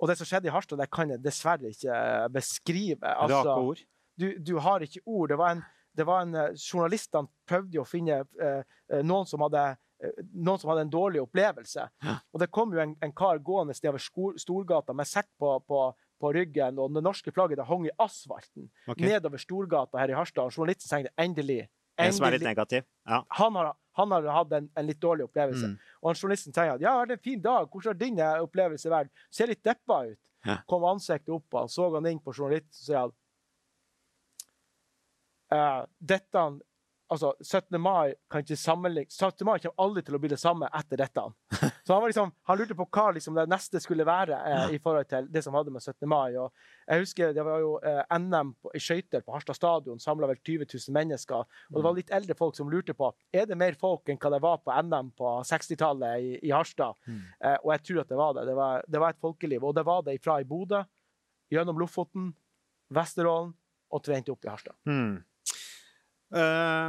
[0.00, 1.96] Og det som skjedde i Harstad, det kan jeg dessverre ikke
[2.32, 2.98] beskrive.
[2.98, 3.14] beskrive.
[3.14, 3.82] Rake Altså, ord.
[4.18, 5.28] Du, du har ikke ord.
[5.30, 5.62] Det var en,
[5.96, 9.64] det var en eh, Journalistene prøvde jo å finne eh, eh, noen, som hadde,
[10.02, 11.88] eh, noen som hadde en dårlig opplevelse.
[12.04, 12.14] Ja.
[12.32, 14.02] Og det kom jo en, en kar gående nedover
[14.38, 15.82] Storgata med sekk på, på,
[16.20, 19.06] på ryggen, og det norske flagget det hang i asfalten okay.
[19.08, 20.48] nedover Storgata her i Harstad.
[20.48, 21.62] Og journalisten tenkte endelig.
[22.00, 22.54] En som er litt endelig.
[22.54, 22.84] negativ.
[23.08, 23.22] Ja.
[23.40, 25.72] Han har, han har hatt en, en litt dårlig opplevelse.
[25.72, 25.94] Mm.
[26.00, 28.92] Og han journalisten sier at ja, det er en fin dag, hvordan har din opplevelse
[28.92, 29.10] vært?
[29.32, 30.20] Ser litt deppa ut.
[30.46, 30.62] Ja.
[30.64, 33.16] Kom ansiktet opp, og så han inn på journalisten og sier han
[35.54, 36.48] eh, dette
[37.10, 37.74] Altså, 17.
[37.82, 39.42] mai kan ikke sammenlignes 17.
[39.42, 41.24] mai kommer aldri til å bli det samme etter dette.
[41.82, 44.78] Så han, var liksom, han lurte på hva liksom det neste skulle være eh, i
[44.82, 46.06] forhold til det som hadde med 17.
[46.06, 46.36] mai.
[46.38, 46.52] Og
[46.86, 50.38] jeg husker Det var jo eh, NM på, i skøyter på Harstad stadion, samla vel
[50.38, 51.48] 20 000 mennesker.
[51.72, 54.30] Og det var litt eldre folk som lurte på er det mer folk enn hva
[54.36, 56.94] det var på NM på 60-tallet i, i Harstad.
[57.10, 57.24] Mm.
[57.40, 58.44] Eh, og jeg tror at det var det.
[58.52, 59.66] Det var, det var et folkeliv.
[59.66, 60.84] Og det var det fra i Bodø,
[61.50, 62.30] gjennom Lofoten,
[62.94, 63.50] Vesterålen
[63.90, 64.78] og trente opp i Harstad.
[64.86, 65.18] Mm.
[66.30, 66.88] Eh,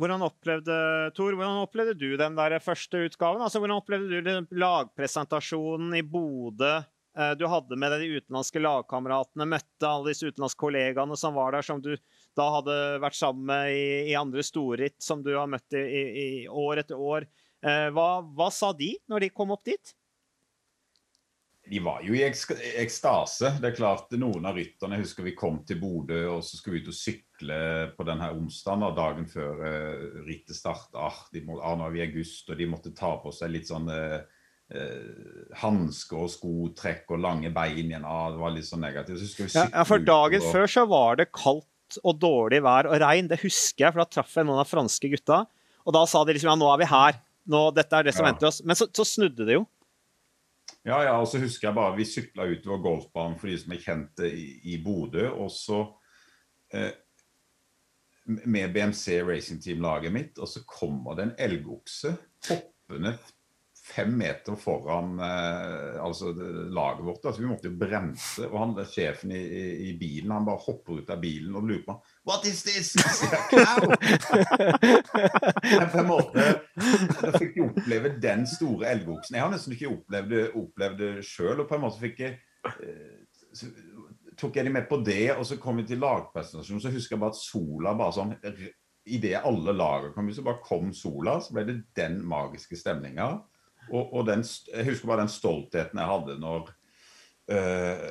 [0.00, 0.76] hvordan opplevde
[1.16, 3.42] Tor, hvordan opplevde du den der første utgaven?
[3.42, 6.78] Altså, hvordan opplevde du lagpresentasjonen i Bodø?
[7.18, 11.66] Eh, du hadde med de utenlandske lagkameratene, møtte alle disse utenlandske kollegaene som var der,
[11.66, 11.92] som du
[12.38, 16.04] da hadde vært sammen med i, i andre storritt, som du har møtt i, i,
[16.22, 17.26] i år etter år.
[17.66, 19.94] Eh, hva, hva sa de når de kom opp dit?
[21.70, 23.52] De var jo i ekstase.
[23.62, 26.80] Det er klart, Noen av rytterne jeg husker vi kom til Bodø og så skulle
[26.80, 27.58] vi ut og sykle
[27.94, 31.06] på denne onsdagen, og dagen før uh, rittet starta.
[31.06, 33.86] Ah, ah, nå er vi i august, og de måtte ta på seg litt sånn
[33.86, 34.18] uh,
[35.62, 38.06] hansker og skotrekk og lange bein igjen.
[38.06, 39.22] Ah, det var litt sånn negativt.
[39.22, 42.86] Så vi Ja, ja, for dagen og- før så var det kaldt og dårlig vær
[42.86, 43.28] og regn.
[43.28, 45.46] Det husker jeg, for da traff jeg noen av franske gutta.
[45.86, 47.20] Og da sa de liksom ja, nå er vi her.
[47.50, 48.32] Nå, dette er det som Ja.
[48.32, 48.62] venter oss.
[48.62, 49.66] Men så, så snudde det jo.
[50.86, 53.82] Ja, ja, og så husker jeg bare vi sykla utover golfbanen for de som er
[53.84, 55.26] kjente i, i Bodø.
[55.34, 55.82] Og så
[56.72, 56.92] eh,
[58.24, 62.14] med BMC Racing Team-laget mitt, og så kommer det en elgokse
[62.48, 63.16] hoppende
[63.90, 66.32] fem meter foran eh, altså
[66.70, 67.24] laget vårt.
[67.24, 68.46] altså Vi måtte jo bremse.
[68.48, 69.42] Og han sjefen i,
[69.90, 71.96] i, bilen han bare hopper ut av bilen og lurer på
[72.28, 72.94] What is this?
[75.90, 76.46] På en måte
[77.20, 79.36] Da fikk jeg oppleve den store elgoksen.
[79.36, 81.58] Jeg har nesten ikke opplevd opplevd det sjøl.
[81.62, 82.38] Og på en måte fikk jeg
[82.70, 83.18] eh,
[83.50, 83.66] så
[84.40, 86.82] tok jeg de med på det, og så kom vi til lagpresentasjonen.
[86.82, 88.36] Så husker jeg bare at sola bare sånn
[89.10, 91.38] Idet alle lagene kom så bare kom sola.
[91.42, 93.30] Så ble det den magiske stemninga.
[93.90, 96.68] Og, og den, jeg husker bare den stoltheten jeg hadde når
[97.50, 98.04] uh,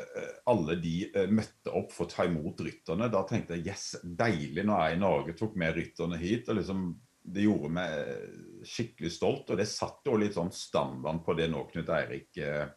[0.52, 3.10] alle de eh, møtte opp for å ta imot rytterne.
[3.12, 6.50] Da tenkte jeg yes, deilig når jeg i Norge tok med rytterne hit.
[6.50, 6.89] og liksom
[7.22, 11.63] Det gjorde meg skikkelig stolt, og det satt jo litt sånn standard på det nå
[11.72, 12.68] Knut Eirik eh,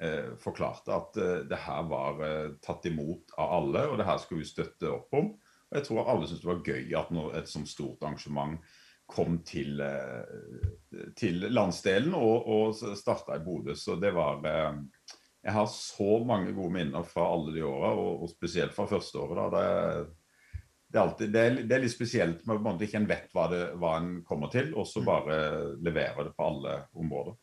[0.00, 0.96] eh, forklarte.
[0.96, 4.50] At eh, det her var eh, tatt imot av alle, og det her skulle vi
[4.50, 5.34] støtte opp om.
[5.70, 8.58] Og jeg tror alle syntes det var gøy at noe, et sånt stort arrangement
[9.10, 13.74] kom til, eh, til landsdelen og, og starta i Bodø.
[13.78, 14.80] Så det var eh,
[15.42, 19.18] Jeg har så mange gode minner fra alle de åra, og, og spesielt fra første
[19.18, 19.38] året.
[19.40, 20.16] da, det,
[20.90, 23.46] det, er alltid, det, er, det er litt spesielt med at ikke en vet hva,
[23.52, 25.38] det, hva en kommer til, og så bare
[25.80, 27.38] leverer det på alle områder.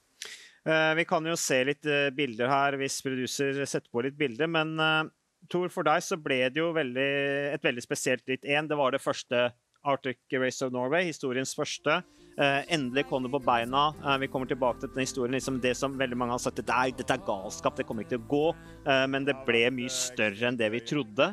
[0.68, 4.50] Eh, vi kan jo se litt eh, bilder her hvis producer setter på litt bilder,
[4.52, 5.06] men eh,
[5.48, 7.12] Tor, for deg så ble det jo veldig,
[7.54, 8.68] et veldig spesielt ritt én.
[8.68, 9.46] Det var det første
[9.88, 12.02] Arctic Race of Norway, historiens første.
[12.38, 13.88] Uh, endelig kom det på beina.
[14.04, 15.34] Uh, vi kommer tilbake til den historien.
[15.34, 18.14] Liksom det som veldig mange har sagt dette er, dette er galskap, det kommer ikke
[18.14, 18.42] til å gå.
[18.86, 21.32] Uh, men det ble mye større enn det vi trodde.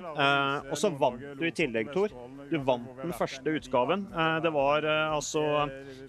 [0.70, 2.14] og så vant du i tillegg, Tor.
[2.48, 4.04] Du vant den første utgaven.
[4.44, 5.42] det var altså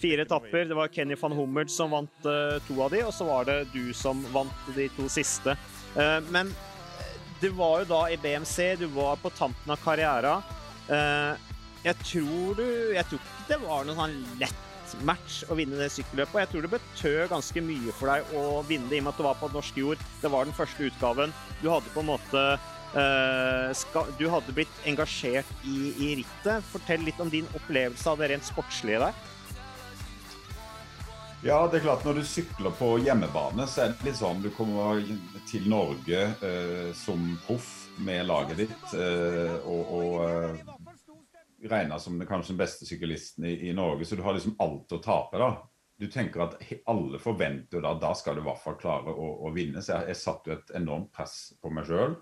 [0.01, 0.65] fire etapper.
[0.69, 2.27] Det var Kenny van Hummert som vant
[2.67, 5.55] to av de, og så var det du som vant de to siste.
[6.29, 6.51] men
[7.41, 10.43] du var jo da i BMC, du var på tampen av karrieren.
[11.85, 14.61] Jeg tror du Jeg tror ikke det var noe sånn lett
[15.03, 16.37] match å vinne det sykkelløpet.
[16.43, 19.19] Jeg tror det betød ganske mye for deg å vinne det, i og med at
[19.19, 20.03] det var på norsk jord.
[20.21, 21.33] Det var den første utgaven.
[21.61, 22.43] Du hadde på en måte
[22.95, 26.65] uh, skal, Du hadde blitt engasjert i, i, rittet.
[26.71, 29.23] Fortell litt om din opplevelse av det rent sportslige der.
[31.45, 34.49] Ja, det er klart Når du sykler på hjemmebane, så er det litt sånn du
[34.55, 35.03] kommer
[35.49, 37.73] til Norge uh, som proff
[38.05, 38.95] med laget ditt.
[38.95, 40.74] Uh, og, og
[41.69, 44.91] regna som den, kanskje den beste syklisten i, i, Norge, så du har liksom alt
[44.91, 45.39] å tape.
[45.41, 45.49] da.
[45.97, 46.57] Du tenker at
[46.91, 49.81] alle forventer da da skal du i hvert fall klare å, å vinne.
[49.81, 52.17] Så jeg, jeg satte jo et enormt press på meg sjøl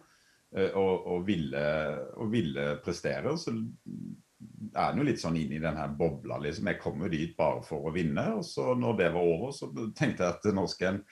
[0.56, 1.65] eh, og, og, ville,
[2.13, 3.36] og, ville, prestere.
[3.41, 6.39] Så er en jo litt sånn inn i den her bobla.
[6.43, 6.69] liksom.
[6.69, 8.27] Jeg kom jo dit bare for å vinne.
[8.38, 11.03] Og så når det var over, så tenkte jeg at nå skal en,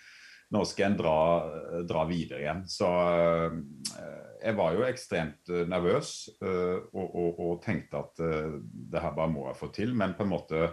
[0.52, 1.18] nå skal en dra,
[1.88, 2.66] dra videre igjen.
[2.70, 8.58] Så øh, jeg var jo ekstremt uh, nervøs uh, og, og, og, tenkte at uh,
[8.62, 9.94] det her bare må jeg få til.
[9.98, 10.72] Men på en måte,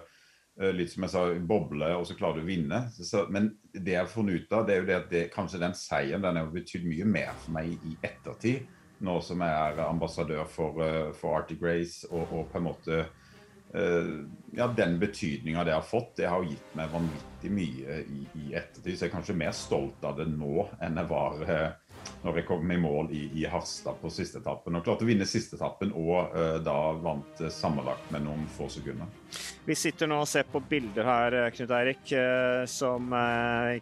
[0.74, 2.80] litt som jeg sa, boble, og så klarer du å vinne.
[2.90, 5.60] Så, men det jeg har funnet ut av, det er jo det at det, kanskje
[5.62, 8.66] den seieren den har betydd mye mer for meg i, ettertid.
[9.06, 10.82] Nå som jeg er ambassadør for,
[11.14, 12.98] for Arctic Race og, og, på en måte
[14.56, 18.96] ja, Den betydninga det har fått, det har gitt meg vanvittig mye i, i ettertid.
[18.96, 21.46] Så jeg er kanskje mer stolt av det nå enn jeg var
[22.22, 24.76] når vi kom i mål i, i Harstad på siste etappen.
[24.76, 28.68] Og klarte å vinne siste etappen og uh, da vant uh, sammenlagt med noen få
[28.72, 29.08] sekunder.
[29.68, 33.12] Vi sitter nå og ser på bilder her, eh, Knut Eirik, uh, som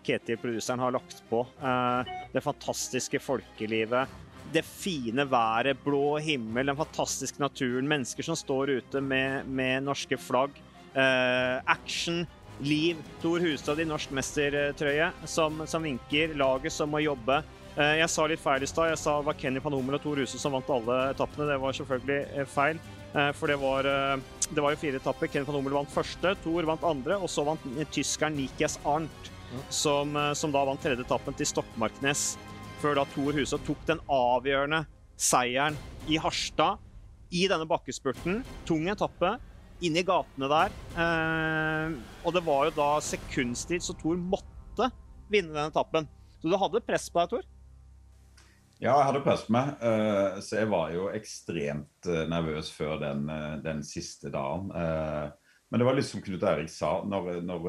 [0.05, 1.45] Ketil, produseren, har lagt på.
[2.33, 4.15] det fantastiske folkelivet.
[4.53, 7.89] Det fine været, blå himmel, den fantastiske naturen.
[7.89, 10.51] Mennesker som står ute med, med norske flagg.
[11.67, 12.27] action,
[12.61, 12.97] liv.
[13.23, 16.35] Tor Hustad i norsk mestertrøye som, som vinker.
[16.39, 17.43] Laget som må jobbe.
[17.77, 18.89] Eh, jeg sa litt feil i stad.
[18.95, 21.49] Jeg sa det var Kenny Hummel og Tor Huse som vant alle etappene.
[21.51, 22.81] Det var selvfølgelig eh, feil.
[23.13, 23.89] Eh, for det var,
[24.49, 25.29] det var jo fire etapper.
[25.29, 29.31] Kenny van vant første, Tor vant andre, og så vant tyskeren Nikias Arnt,
[29.71, 32.25] som, som, da vant tredje etappen til Stokmarknes.
[32.81, 34.83] Før da Tor Huse tok den avgjørende
[35.21, 35.77] seieren
[36.09, 36.81] i Harstad
[37.33, 38.41] i denne bakkespurten.
[38.69, 39.37] Tung etappe.
[39.85, 40.73] Inn i gatene der.
[42.25, 44.89] og det var jo da sekundstid, så Thor måtte
[45.29, 46.09] vinne den etappen.
[46.41, 47.45] Så du hadde press på deg, Tor?
[48.77, 49.71] Ja, jeg hadde på meg.
[49.81, 54.69] Eh, så jeg var jo ekstremt eh, nervøs før den, eh, den siste dagen.
[55.67, 57.01] Men det var litt som Knut Erik sa.
[57.09, 57.65] når, når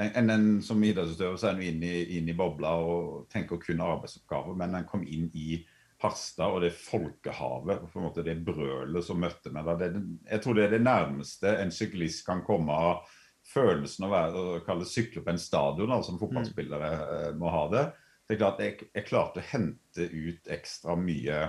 [0.00, 4.56] en, en, som idrettsutøver så er en inn inn i bobla og tenker kun arbeidsoppgaver.
[4.58, 5.60] Men en kom inn i
[6.02, 9.92] Harstad og det folkehavet, på en måte det brølet som møtte meg da.
[10.32, 13.04] jeg tror det er det nærmeste en syklist kan komme av
[13.52, 17.84] følelsen av å, være, å kalle sykle på en stadion, som fotballspillere må ha det
[18.28, 21.40] det er klart jeg, jeg klarte å hente ut ekstra mye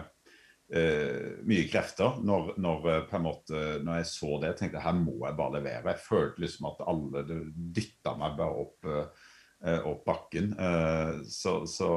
[0.74, 4.54] uh, mye krefter når, når, eh, måte, når jeg så det.
[4.54, 5.94] Jeg tenkte her må jeg bare levere.
[5.94, 7.26] Jeg følte liksom at alle
[7.78, 9.28] dytta meg bare opp, uh,
[9.90, 10.56] opp bakken.
[10.58, 11.92] Uh, så, så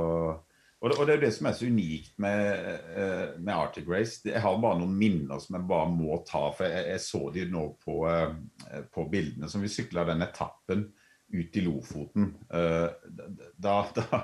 [0.76, 2.82] og det, og det, er det som er så unikt med,
[3.40, 4.20] med, Arctic Race.
[4.28, 6.42] Jeg har bare noen minner som jeg bare må ta.
[6.54, 7.96] For jeg, jeg så de nå på,
[8.92, 10.84] på bildene som vi sykla den etappen
[11.32, 12.28] ut i Lofoten.
[12.52, 14.20] Da, da,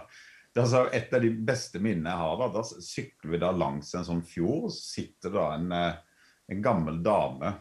[0.60, 2.38] altså et av de beste minnene jeg har.
[2.40, 6.98] Da, da sykler vi da langs en sånn fjord, sitter da en, eh, en gammel
[7.04, 7.54] dame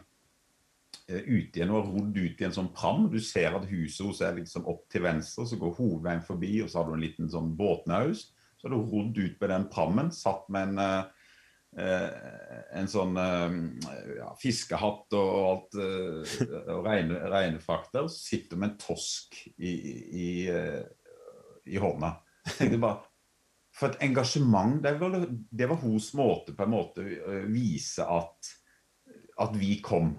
[1.08, 3.06] eh, ute igjen og har rodd ut i en sånn pram.
[3.12, 6.68] Du ser at huset hos er liksom opp til venstre, så går hovedveien forbi, og
[6.68, 8.28] så har du en liten sånn båtnaus.
[8.60, 11.06] Så har du rodd ut med den prammen, satt med en,
[11.80, 12.18] eh,
[12.76, 20.28] en sånn ja, fiskehatt og alt og regne, regnefrakter, sitter med en tosk i, i,
[21.72, 22.12] i hånda
[22.58, 23.00] tenkte bare
[23.72, 24.82] For et engasjement.
[24.82, 25.14] Det var,
[25.50, 27.04] det var hos måte på en måte
[27.48, 28.50] vise at,
[29.40, 30.12] at vi kom.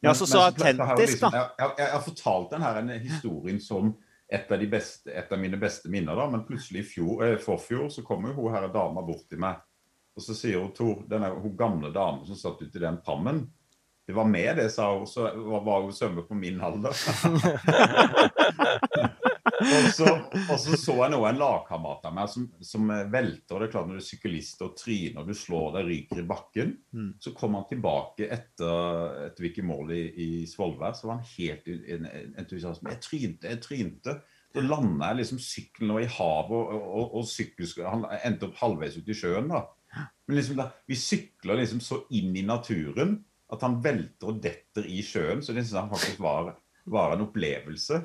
[0.00, 1.48] ja, så, så autentisk, liksom, da.
[1.58, 3.96] Jeg, jeg, har fortalt denne historien som
[4.30, 7.88] et av, beste, et av, mine beste minner, da, men plutselig i fjor, eh, forfjor
[7.90, 9.58] så kommer hun her dama bort til meg.
[10.14, 13.48] Og så sier hun Tor, denne hun gamle damen som satt uti i den prammen
[14.06, 15.06] Det var med, det, sa hun.
[15.06, 16.94] Så var, var hun sømme på min alder.
[19.60, 20.06] Og så,
[20.50, 23.54] og så så jeg nå en lagkamerat av meg som, som velter.
[23.54, 26.26] og det er klart Når du er syklist og tryner, du slår deg, ryker i
[26.30, 27.10] bakken, Mm.
[27.22, 30.94] så kom han tilbake etter, etter vi mål i, i Svolvær.
[30.96, 32.90] Så var han helt i- en- en entusiasme.
[32.90, 34.16] Jeg trynte, jeg trynte.
[34.54, 38.96] Så landa jeg liksom sykkelen i havet, og, og, og sykkel, han endte opp halvveis
[38.98, 39.48] ut i sjøen.
[39.52, 39.66] da.
[40.26, 43.20] Men liksom da, vi sykler liksom så inn i naturen
[43.52, 45.40] at han velter og detter i sjøen.
[45.42, 48.02] Så det synes jeg faktisk var, var en opplevelse.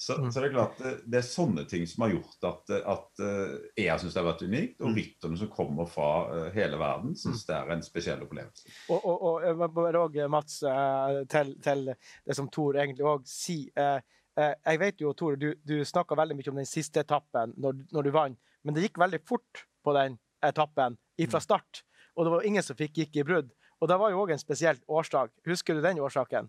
[0.00, 3.22] Så, så det er klart det, det er sånne ting som har gjort at, at
[3.24, 4.76] eh, jeg syns det har vært unikt.
[4.86, 8.70] Og rytterne som kommer fra eh, hele verden, syns det er en spesiell opplevelse.
[8.94, 13.08] Og, og, og jeg må bare også, Mats, eh, til, til det som Tor egentlig
[13.10, 14.06] òg sier.
[14.38, 18.06] Jeg vet jo, Tor, du, du snakka veldig mye om den siste etappen når, når
[18.06, 20.14] du vant, men det gikk veldig fort på den
[20.46, 20.94] etappen
[21.26, 21.82] fra start.
[22.14, 23.50] Og det var ingen som fikk gikk i brudd.
[23.82, 25.34] Og det var jo òg en spesiell årsak.
[25.46, 26.46] Husker du den årsaken?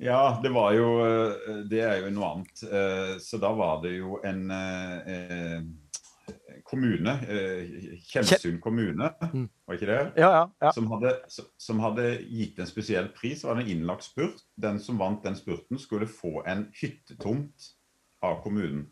[0.00, 2.62] Ja, det var jo eh, Det er jo noe annet.
[2.64, 5.60] Eh, Så da var det jo en eh,
[6.64, 7.12] kommune,
[8.06, 9.48] Tjeldsund kommune, Mm.
[9.66, 9.98] var ikke det?
[10.22, 10.42] Ja, ja.
[10.62, 10.70] ja.
[10.72, 11.12] Som hadde,
[11.58, 13.42] som hadde gitt en spesiell pris.
[13.42, 14.44] Det var en innlagt spurt.
[14.56, 17.72] Den som vant den spurten, skulle få en hyttetomt
[18.22, 18.86] av kommunen.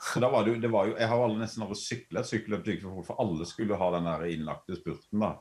[0.00, 2.26] Så da var det jo, det var jo Jeg har aldri nesten aldri syklet.
[2.28, 2.70] Syklet
[3.06, 5.36] for alle skulle ha den der innlagte spurten, da.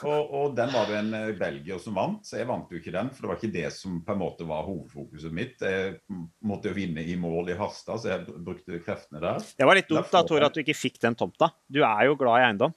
[0.00, 2.80] Eh, og, og den var det en eh, belgier som vant, så jeg vant jo
[2.80, 3.12] ikke den.
[3.14, 5.56] For det var ikke det som på en måte var hovedfokuset mitt.
[5.64, 5.98] Jeg
[6.46, 9.42] måtte jo vinne i mål i Harstad, så jeg brukte kreftene der.
[9.56, 11.52] Det var litt dumt da, Tor, at du ikke fikk den tomta.
[11.68, 12.76] Du er jo glad i eiendom.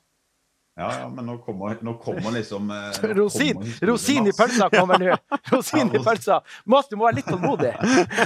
[0.73, 4.71] Ja, ja, men nå kommer, nå kommer liksom eh, nå Rosin, kommer rosin i pølsa
[4.73, 5.13] kommer nå!
[5.53, 6.39] Rosin i pølsa.
[6.65, 7.75] Mats, du må være litt tålmodig.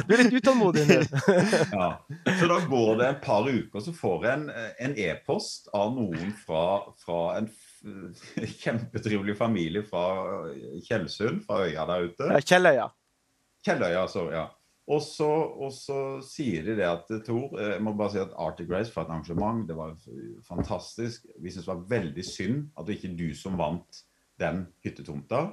[0.08, 1.02] Du er litt utålmodig nå.
[1.76, 1.90] Ja.
[2.40, 4.48] Så da går det et par uker, så får jeg en,
[4.88, 6.64] en e-post av noen fra,
[7.04, 7.52] fra en
[8.64, 10.04] kjempetrivelig familie fra
[10.88, 12.30] Tjeldsund, fra øya der ute.
[12.34, 12.88] Ja, Kjelløya.
[13.66, 14.34] Kjelløya, sorry.
[14.38, 14.48] ja.
[14.88, 18.36] Og så, og så sier de det at Tor, eh, jeg må bare si at
[18.40, 19.98] Arctic Race for et arrangement, det var
[20.48, 21.26] fantastisk.
[21.44, 24.00] Vi syns det var veldig synd at det ikke du som vant
[24.40, 25.50] den hyttetomta.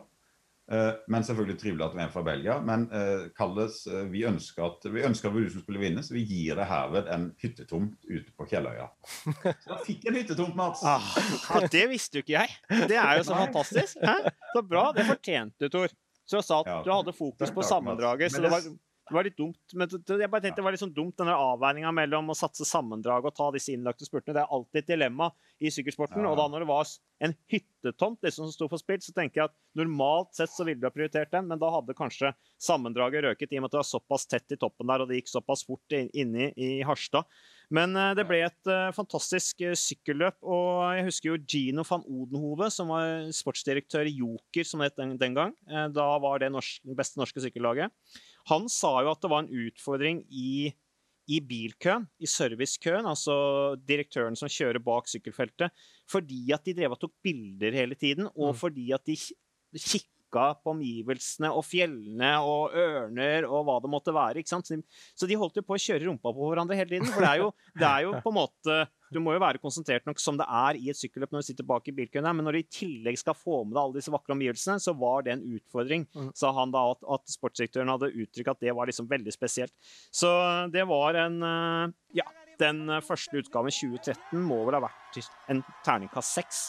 [0.72, 2.56] Eh, Men selvfølgelig trivelig at er en fra Belgia.
[2.64, 6.04] Men eh, Kalles, eh, vi ønsker at vi ønsker at det du som skulle vinne,
[6.04, 8.88] så vi gir deg herved en hyttetomt ute på Kjelløya.
[9.04, 10.84] Så da fikk jeg en hyttetomt, Mats.
[10.88, 11.04] Ah,
[11.50, 12.56] ja, det visste jo ikke jeg.
[12.88, 14.00] Det er jo så fantastisk.
[14.00, 14.32] Hæ?
[14.54, 14.88] Så bra.
[14.96, 15.94] Det fortjente du, Tor.
[16.24, 18.32] Så sa at du hadde fokus på sammendraget.
[18.32, 18.64] Så det var,
[19.08, 19.74] det- var litt dumt.
[19.74, 23.24] Men jeg bare tenkte det var litt sånn dumt, denne avveininga mellom å satse sammendrag
[23.24, 24.34] og ta disse innlagte spurtene.
[24.34, 26.22] Det er alltid et dilemma i sykkelsporten.
[26.22, 26.30] Ja.
[26.30, 26.86] Og da når det var
[27.20, 30.80] en hyttetomt liksom, som sto for spill, så tenker jeg at normalt sett så ville
[30.80, 33.82] du ha prioritert den, men da hadde kanskje sammendraget røket i og med at det
[33.82, 37.28] var såpass tett i toppen der, og det gikk såpass fort inne i Harstad.
[37.72, 42.04] Men eh, det ble et uh, fantastisk uh, sykkelløp, og jeg husker jo Gino van
[42.04, 45.54] Odenhove, som var sportsdirektør i Joker, som det het den, den gang.
[45.70, 47.92] Uh, da var det norsk, beste norske sykkellaget.
[48.50, 50.72] Han sa jo at det var en utfordring i,
[51.32, 53.34] i bilkøen, i servicekøen, altså
[53.88, 55.72] direktøren som kjører bak sykkelfeltet,
[56.12, 58.58] fordi at de drev og tok bilder hele tiden, og Mm.
[58.60, 59.38] fordi at de ki-
[59.74, 60.10] kikka
[60.62, 64.42] på omgivelsene og fjellene og ørner og hva det måtte være.
[64.44, 67.06] så de holdt jo på å kjøre rumpa på hverandre hele tiden.
[67.06, 70.04] For det er jo, det er jo på en måte Du må jo være konsentrert
[70.08, 72.58] nok som det er i et sykkelløp når du sitter bak i bilkøen, men når
[72.58, 75.44] du i tillegg skal få med deg alle disse vakre omgivelsene, så var det en
[75.56, 76.30] utfordring, Mm.
[76.36, 79.72] sa han da, at, at sportsdirektøren hadde uttrykt at det var liksom veldig spesielt.
[80.12, 80.28] Så
[80.74, 82.26] det var en eh, Ja,
[82.60, 86.62] den eh, første utgaven 2013 må vel ha vært en terningkast seks.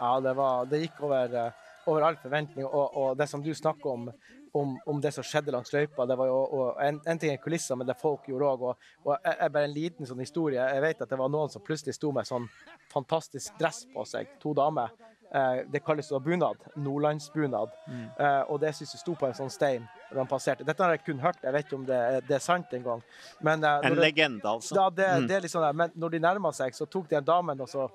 [0.00, 2.66] Ja, det, var, det gikk over, eh, over all forventning.
[2.68, 4.10] Og, og det som du snakker om,
[4.60, 7.40] om, om det som skjedde langs løypa, det var jo og en, en ting er
[7.42, 8.62] kulisser, men det folk gjorde òg.
[8.70, 10.62] Og, og jeg, jeg bare en liten sånn historie.
[10.74, 12.48] Jeg vet at det var noen som plutselig sto med sånn
[12.92, 14.92] fantastisk dress på seg, to damer.
[15.34, 16.60] Eh, det kalles da bunad.
[16.78, 17.72] Nordlandsbunad.
[17.90, 20.64] Eh, og det syns jeg sto på en sånn stein da han passerte.
[20.64, 23.02] Dette har jeg kun hørt, jeg vet ikke om det, det er sant engang.
[23.42, 24.74] Men, eh, En det- legende, altså.
[24.78, 25.26] ja, det, Mm.
[25.28, 25.74] det er litt sånn.
[25.76, 27.88] Men når de nærma seg, så tok de en damen og så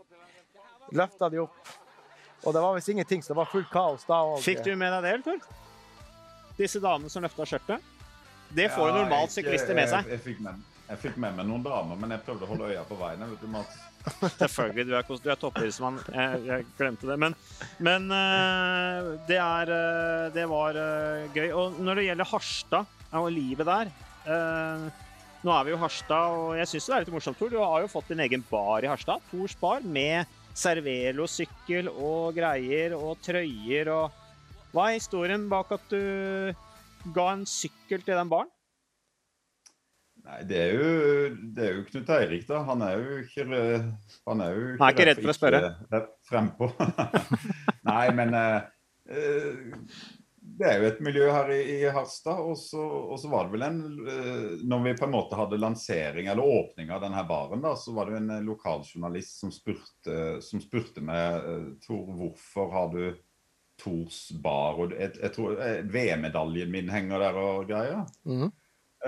[0.91, 1.56] løfta de opp.
[2.43, 4.39] Og det var visst ingenting, så det var fullt kaos da òg.
[4.43, 5.71] Fikk du med deg det, Tor?
[6.62, 7.91] Disse damene som løfta skjørtet?
[8.52, 10.06] Det får jo Ja, normalt syklister med seg.
[10.06, 12.71] Jeg, jeg, fikk med, jeg fikk med meg noen damer, men jeg prøvde å holde
[12.73, 13.29] øya på veiene.
[13.31, 13.77] vet du, Mats.
[14.42, 16.00] Selvfølgelig, du er, du er toppidrettsmann.
[16.10, 17.17] Jeg, jeg glemte det.
[17.21, 17.38] Men,
[17.86, 21.48] men eh, det er eh, Det var eh, gøy.
[21.54, 23.90] Og når det gjelder Harstad og livet der
[24.31, 24.86] eh,
[25.42, 27.50] Nå er vi jo Harstad, og jeg syns det er litt morsomt, Tor.
[27.50, 29.23] Du har jo fått din egen bar i Harstad.
[29.31, 34.21] Tors bar med Cervelo-sykkel og greier og trøyer og
[34.72, 36.02] Hva er historien bak at du
[37.15, 38.52] ga en sykkel til den baren?
[40.22, 40.90] Nei, det er jo,
[41.56, 42.62] det er jo Knut Eirik, da.
[42.67, 43.46] Han er jo ikke
[44.30, 45.62] Han er jo Han er ikke redd for å spørre.
[45.88, 46.69] ikke frempå.
[47.90, 48.60] Nei, men eh,
[49.10, 49.72] eh,
[50.62, 52.44] det er jo et miljø her i, i Harstad.
[52.46, 53.82] Og så, og så var det vel en
[54.13, 57.96] eh, Når vi på en måte hadde lansering eller åpning av denne baren, da, så
[57.98, 61.50] var det jo en eh, lokaljournalist som spurte, som spurte meg
[61.82, 63.04] Tor, hvorfor har du
[63.82, 64.79] Tors bar?
[64.82, 65.58] Og jeg, jeg tror
[65.92, 68.06] VM-medaljen min henger der og greier.
[68.29, 68.52] Mhm.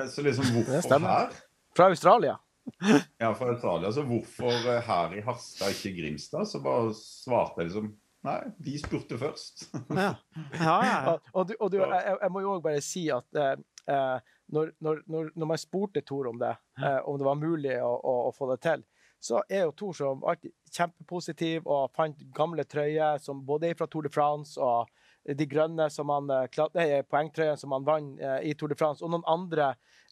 [0.09, 1.36] Så liksom, hvorfor her?
[1.78, 2.38] Fra Australia.
[3.17, 3.91] Ja, fra Australia.
[3.91, 6.47] Så hvorfor eh, her i Harstad, ikke Grimstad?
[6.47, 7.93] Så bare svarte jeg liksom
[8.24, 9.65] Nei, de spurte først.
[9.91, 10.13] Ja,
[10.67, 10.99] ja, ja.
[11.11, 13.57] Og, og, du, og du, jeg, jeg må jo òg bare si at eh,
[13.91, 17.74] eh, når, når, når, når man spurte Tor om det, eh, om det var mulig
[17.84, 18.86] å, å, å få det til,
[19.24, 23.88] så er jo Thor som alltid kjempepositiv og fant gamle trøyer som både er fra
[23.88, 24.89] Tour de France og
[25.24, 26.69] de grønne som han, eh, kla-
[27.07, 29.69] poengtrøyene som han vant eh, i Tour de France, og noen andre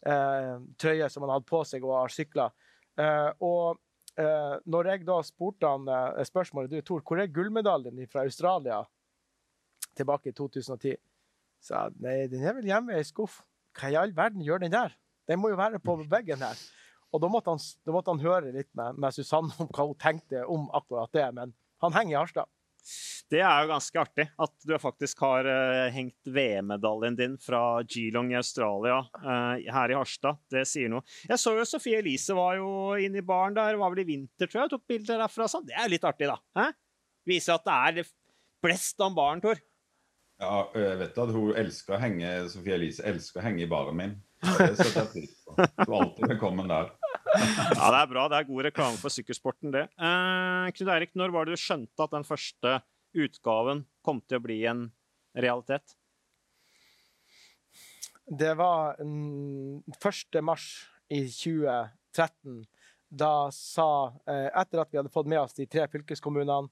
[0.08, 2.46] eh, trøyer som han hadde på seg og har sykla.
[2.96, 3.76] Eh, og
[4.16, 8.24] eh, når jeg da spurte han eh, spørsmålet du, Tor, hvor er gullmedaljen din fra
[8.24, 8.80] Australia
[9.98, 10.96] tilbake i 2010?
[11.62, 13.42] sa jeg, nei, den er vel hjemme i skuff.
[13.78, 14.96] Hva i all verden gjør den der?
[15.28, 16.56] Den må jo være på veggen her.
[17.12, 19.98] Og da måtte han, da måtte han høre litt med, med Susanne om hva hun
[20.00, 21.54] tenkte om akkurat det, men
[21.84, 22.50] han henger i Harstad.
[23.30, 28.32] Det er jo ganske artig at du faktisk har uh, hengt VM-medaljen din fra Geelong
[28.34, 30.40] i Australia uh, her i Harstad.
[30.50, 31.04] Det sier noe.
[31.28, 32.68] Jeg så jo Sofie Elise var jo
[33.00, 35.48] inne i baren der, var vel i vinter, tror jeg, tok bilder derfra.
[35.48, 35.64] Sånn.
[35.68, 36.36] Det er jo litt artig, da.
[36.58, 36.66] Hæ?
[37.30, 38.10] Viser at det er
[38.66, 39.62] blest om baren, Tor.
[40.42, 43.98] Ja, jeg vet at hun elsker å henge Sofie Elise elsker å henge i baren
[43.98, 44.18] min.
[44.42, 45.54] Det setter jeg pris på.
[45.54, 46.90] Du er alltid velkommen der.
[47.32, 48.26] Ja, det er bra.
[48.28, 49.86] Det er god reklame for sykkelsporten, det.
[49.96, 52.78] Eh, Knut Eirik, når var det du skjønte at den første
[53.12, 54.86] utgaven kom til å bli en
[55.36, 55.96] realitet?
[58.26, 60.42] Det var mm, 1.
[60.44, 60.68] mars
[61.12, 62.62] i 2013.
[63.12, 63.88] Da sa
[64.24, 66.70] eh, Etter at vi hadde fått med oss de tre fylkeskommunene,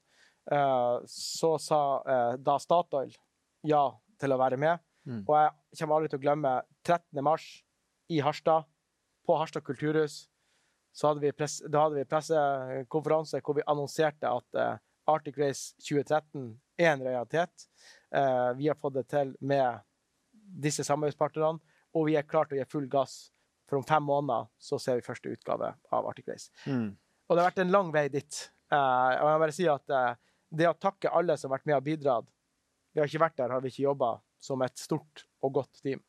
[0.51, 3.13] eh, så sa eh, da Statoil
[3.67, 3.83] ja
[4.21, 4.81] til å være med.
[5.05, 5.21] Mm.
[5.27, 7.21] Og jeg kommer aldri til å glemme 13.
[7.25, 7.45] mars
[8.09, 8.65] i Harstad,
[9.25, 10.30] på Harstad kulturhus.
[10.93, 14.79] Så hadde vi, press, da hadde vi pressekonferanse hvor vi annonserte at eh,
[15.11, 16.49] Arctic Race 2013
[16.81, 17.67] er en realitet.
[18.15, 19.79] Eh, vi har fått det til med
[20.31, 21.61] disse samarbeidspartnerne,
[21.95, 23.29] og vi er klart til å gi full gass.
[23.69, 26.51] For om fem måneder så ser vi første utgave av Arctic Race.
[26.67, 28.41] Og det har vært en lang vei dit.
[28.71, 30.13] Eh, og jeg må bare si at eh,
[30.51, 32.27] det å takke alle som har vært med og bidratt
[32.91, 34.09] Vi har ikke vært der, har vi ikke jobba
[34.43, 36.01] som et stort og godt team.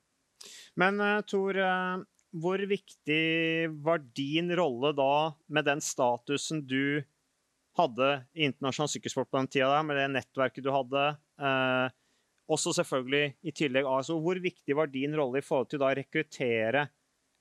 [0.75, 2.03] Men eh, Tor, eh,
[2.33, 7.03] hvor viktig var din rolle da med den statusen du
[7.77, 11.05] hadde i internasjonal sykkelsport på den tida, med det nettverket du hadde?
[11.41, 11.93] Eh,
[12.53, 14.19] også selvfølgelig i tillegg ASO.
[14.21, 16.87] Hvor viktig var din rolle i forhold til da å rekruttere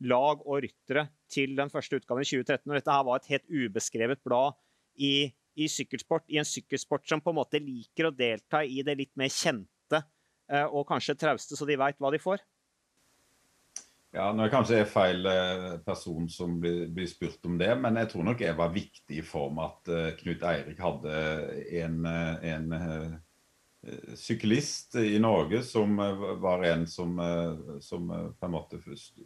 [0.08, 3.52] lag og ryttere til den første utgaven i 2013, når dette her var et helt
[3.52, 4.58] ubeskrevet blad
[5.00, 8.98] i, i sykkelsport, i en sykkelsport som på en måte liker å delta i det
[8.98, 12.44] litt mer kjente eh, og kanskje trauste, så de veit hva de får?
[14.12, 17.96] Ja, Nå er kanskje jeg feil eh, person som blir, blir spurt om det, men
[18.02, 21.22] jeg tror nok jeg var viktig i form av at eh, Knut Eirik hadde
[21.80, 22.74] en, eh, en
[24.20, 25.96] syklist i Norge som
[26.44, 27.16] var en som,
[27.82, 29.24] som på en måte først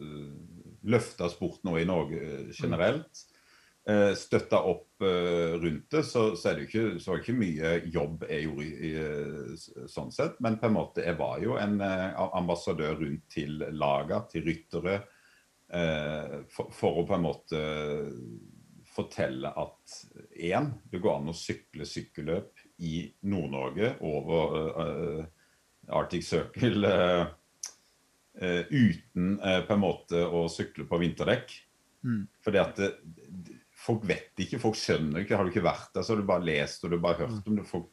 [0.86, 3.24] løfta sport nå i Norge eh, generelt.
[3.88, 7.74] Eh, Støtta opp eh, rundt det, så, så, det ikke, så var det ikke mye
[7.94, 10.40] jobb jeg gjorde i, i, eh, sånn sett.
[10.44, 11.78] Men på en måte, jeg var jo en
[12.26, 15.00] ambassadør rundt til laga, til ryttere.
[15.66, 17.60] For, for å på en måte
[18.96, 19.96] fortelle at
[20.38, 25.22] én, det går an å sykle sykkelløp i Nord-Norge over uh,
[25.96, 27.26] Arctic Circle uh,
[28.42, 31.54] uh, uten på en måte å sykle på vinterdekk.
[32.06, 32.26] Mm.
[32.44, 32.94] Fordi at det-
[33.86, 35.38] folk vet ikke, folk skjønner ikke.
[35.38, 37.50] Har du ikke vært der, så har du bare lest og du har bare hørt
[37.50, 37.66] om det.
[37.70, 37.90] Folk,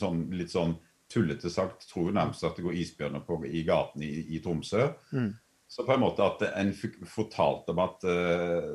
[0.00, 0.76] sånn, litt sånn
[1.12, 4.88] tullete sagt tror jo nærmest at det går isbjørner på, i gatene i, i Tromsø.
[5.12, 5.34] Mm.
[5.70, 8.72] Så på en måte at en fikk fortalt om at uh,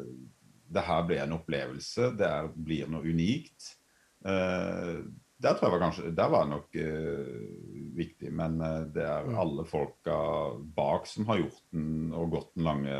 [0.72, 3.74] det her blir en opplevelse, det er, blir noe unikt.
[4.24, 5.03] Uh,
[5.41, 7.36] der tror jeg var kanskje, der var nok uh,
[7.97, 8.59] viktig, men
[8.95, 9.38] det er Mm.
[9.43, 10.18] alle folka
[10.76, 12.97] bak som har gjort den og gått den lange,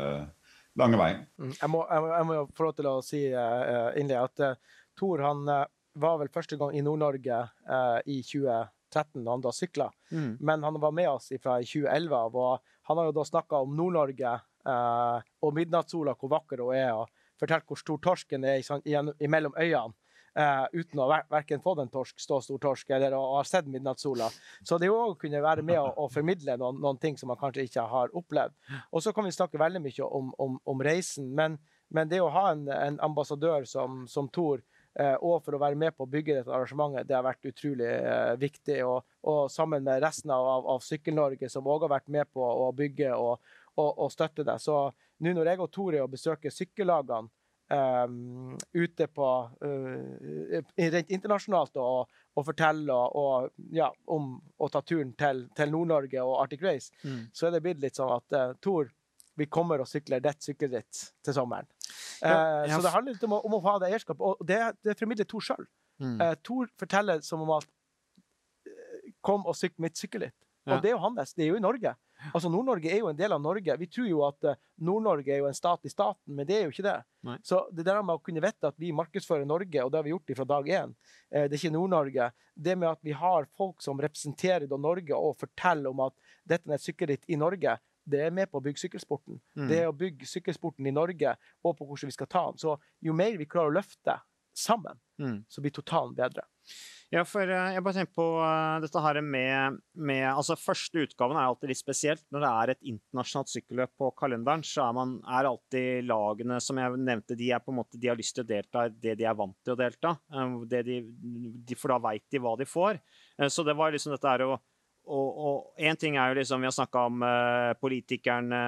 [0.80, 1.26] lange veien.
[1.38, 1.52] Mm.
[1.60, 5.18] Jeg må, jeg, må, jo få lov til å si uh, innlig at uh, Tor
[5.24, 9.88] han eh, var vel første gang i Nord-Norge eh, i 2013 da han da sykla.
[10.12, 10.36] Mm.
[10.40, 13.74] Men han var med oss fra 2011 av, og han har jo da snakka om
[13.78, 18.66] Nord-Norge eh, og midnattssola, hvor vakker hun er, og fortalt hvor stor torsken er i,
[18.66, 19.96] sånn- i, mellom øyene.
[20.38, 23.68] Eh, uten å ver verken fått en torsk, stå stor torsk, eller å ha sett
[23.70, 24.28] midnattssola.
[24.64, 27.66] Så det å kunne være med å, å formidle noen, noen ting som man kanskje
[27.68, 28.56] ikke har opplevd.
[28.90, 31.58] Og så kan vi snakke veldig mye om, om, om reisen, men,
[31.92, 34.62] men det å ha en, en ambassadør som, som Tor
[34.98, 37.08] eh, og for å være med på å bygge dette arrangementet.
[37.08, 38.80] Det har vært utrolig eh, viktig.
[38.88, 42.72] Og, og, sammen med resten av, av Sykkel-Norge, som òg har vært med på å
[42.76, 44.58] bygge og, og, og støtte det.
[44.62, 44.86] Så
[45.22, 47.30] nå når jeg og Tor er og besøker sykkellagene
[47.72, 49.28] um, ute på
[49.64, 56.24] uh, rent internasjonalt og, og forteller og, ja, om å ta turen til, til Nord-Norge
[56.24, 57.30] og Arctic Race, mm.
[57.34, 58.92] så er det blitt litt sånn at uh, Tor
[59.40, 61.64] vi kommer og sykler ditt sykkelritt til sommeren.
[62.20, 62.74] Ja, ja.
[62.74, 64.20] så det handler litt om om å ha det eierskapet.
[64.20, 65.64] Og det, det formidler Tor sjøl.
[66.04, 66.18] Mm.
[66.44, 67.68] Tor forteller som om at
[69.22, 70.34] Kom og sykk mitt sykkelritt.
[70.66, 70.74] Ja.
[70.74, 71.32] Og det er jo hans.
[71.32, 71.94] Det er jo i Norge.
[72.30, 73.76] Altså Nord-Norge er jo en del av Norge.
[73.80, 76.64] Vi tror jo at uh, Nord-Norge er jo en stat i staten, men det er
[76.66, 76.96] jo ikke det.
[77.26, 77.36] Nei.
[77.46, 80.14] Så det der med å kunne vite at vi markedsfører Norge, og det har vi
[80.14, 82.32] gjort fra dag én, uh, det er ikke Nord-Norge.
[82.54, 86.16] Det med at vi har folk som representerer Norge og forteller om at
[86.48, 89.38] dette er et sykkelritt i Norge, det er med på å bygge sykkelsporten.
[89.54, 89.66] Mm.
[89.70, 92.58] Det er å bygge sykkelsporten i Norge og på hvordan vi skal ta den.
[92.58, 94.16] Så jo mer vi klarer å løfte
[94.58, 95.44] sammen, mm.
[95.48, 96.46] så blir totalen bedre.
[97.12, 101.36] Ja, for eh, jeg bare tenker på uh, dette her med, med, altså Første utgaven
[101.36, 102.24] er alltid litt spesielt.
[102.32, 106.80] Når det er et internasjonalt sykkelløp på kalenderen, så er, man, er alltid lagene som
[106.80, 109.18] jeg nevnte, de, er på en måte, de har lyst til å delta i det
[109.20, 110.14] de er vant til å delta.
[110.32, 113.02] Uh, de, for da veit de hva de får.
[113.52, 114.54] Så det var liksom dette her å
[115.02, 117.24] og én ting er jo liksom Vi har snakka om
[117.82, 118.60] politikerne,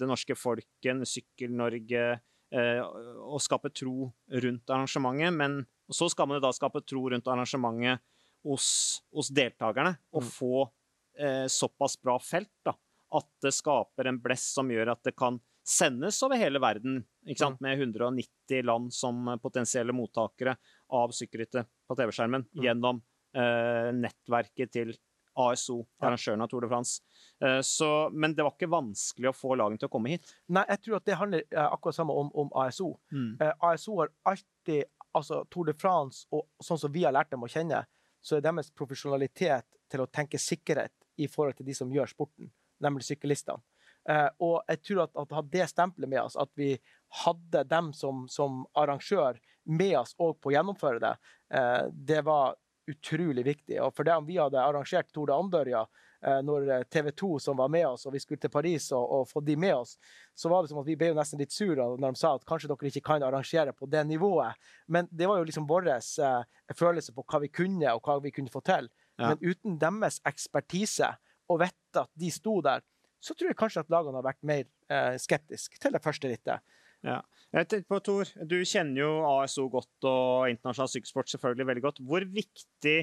[0.00, 2.06] det norske folken, Sykkel-Norge
[2.48, 4.06] Å skape tro
[4.40, 5.34] rundt arrangementet.
[5.36, 5.58] Men
[5.92, 8.00] Så skal man jo da skape tro rundt arrangementet
[8.46, 8.68] hos,
[9.12, 10.30] hos deltakerne og mm.
[10.32, 10.54] få
[11.18, 12.74] eh, såpass bra felt da,
[13.18, 17.58] at det skaper en blest som gjør at det kan sendes over hele verden, mm.
[17.60, 20.56] med 190 land som potensielle mottakere
[20.96, 22.62] av sykkelrittet på TV-skjermen mm.
[22.64, 23.02] gjennom
[23.36, 24.94] eh, nettverket til
[25.38, 27.02] ASO, arrangøren av Tour de France.
[27.44, 30.32] Eh, så, men det var ikke vanskelig å få lagene til å komme hit?
[30.54, 32.92] Nei, jeg tror at det handler eh, akkurat samme om, om ASO.
[33.14, 33.30] Mm.
[33.40, 34.84] Eh, ASO har alltid
[35.18, 37.84] altså Tour de France, og sånn som vi har lært dem å kjenne,
[38.20, 42.50] så er deres profesjonalitet til å tenke sikkerhet i forhold til de som gjør sporten,
[42.82, 43.62] nemlig syklistene.
[44.08, 46.70] Uh, og jeg tror at, at hadde det stempelet med oss, at vi
[47.24, 49.36] hadde dem som, som arrangør
[49.68, 51.10] med oss òg på å gjennomføre det,
[51.52, 52.56] uh, det var
[52.90, 53.78] utrolig viktig.
[53.84, 55.86] Og for det om vi hadde arrangert Tour de Andørja,
[56.26, 59.04] Eh, når eh, TV 2 som var med oss, og vi skulle til Paris og,
[59.14, 59.94] og få de med oss,
[60.34, 62.46] så var det som at vi ble jo nesten litt sure når de sa at
[62.48, 64.58] kanskje dere ikke kan arrangere på det nivået.
[64.90, 66.40] Men det var jo liksom vår eh,
[66.74, 68.90] følelse på hva vi kunne, og hva vi kunne få til.
[69.14, 69.30] Ja.
[69.30, 71.12] Men uten deres ekspertise
[71.48, 72.82] og vite at de sto der,
[73.22, 76.66] så tror jeg kanskje at lagene har vært mer eh, skeptiske til det første rittet.
[77.06, 77.20] Ja.
[77.54, 82.02] Jeg tenker på, Tor, Du kjenner jo ASO godt og internasjonal sykkelsport selvfølgelig veldig godt.
[82.04, 82.98] Hvor viktig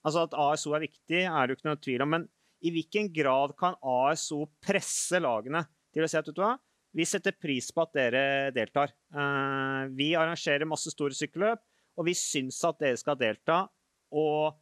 [0.00, 2.14] Altså At ASO er viktig, er det jo ikke noe tvil om.
[2.14, 2.22] Men
[2.64, 5.60] i hvilken grad kan ASO presse lagene
[5.92, 6.54] til å si at vet du hva,
[6.96, 8.22] vi setter pris på at dere
[8.54, 8.94] deltar.
[9.14, 11.60] Uh, vi arrangerer masse store sykkelløp,
[12.00, 13.62] og vi syns at dere skal delta.
[14.16, 14.56] Og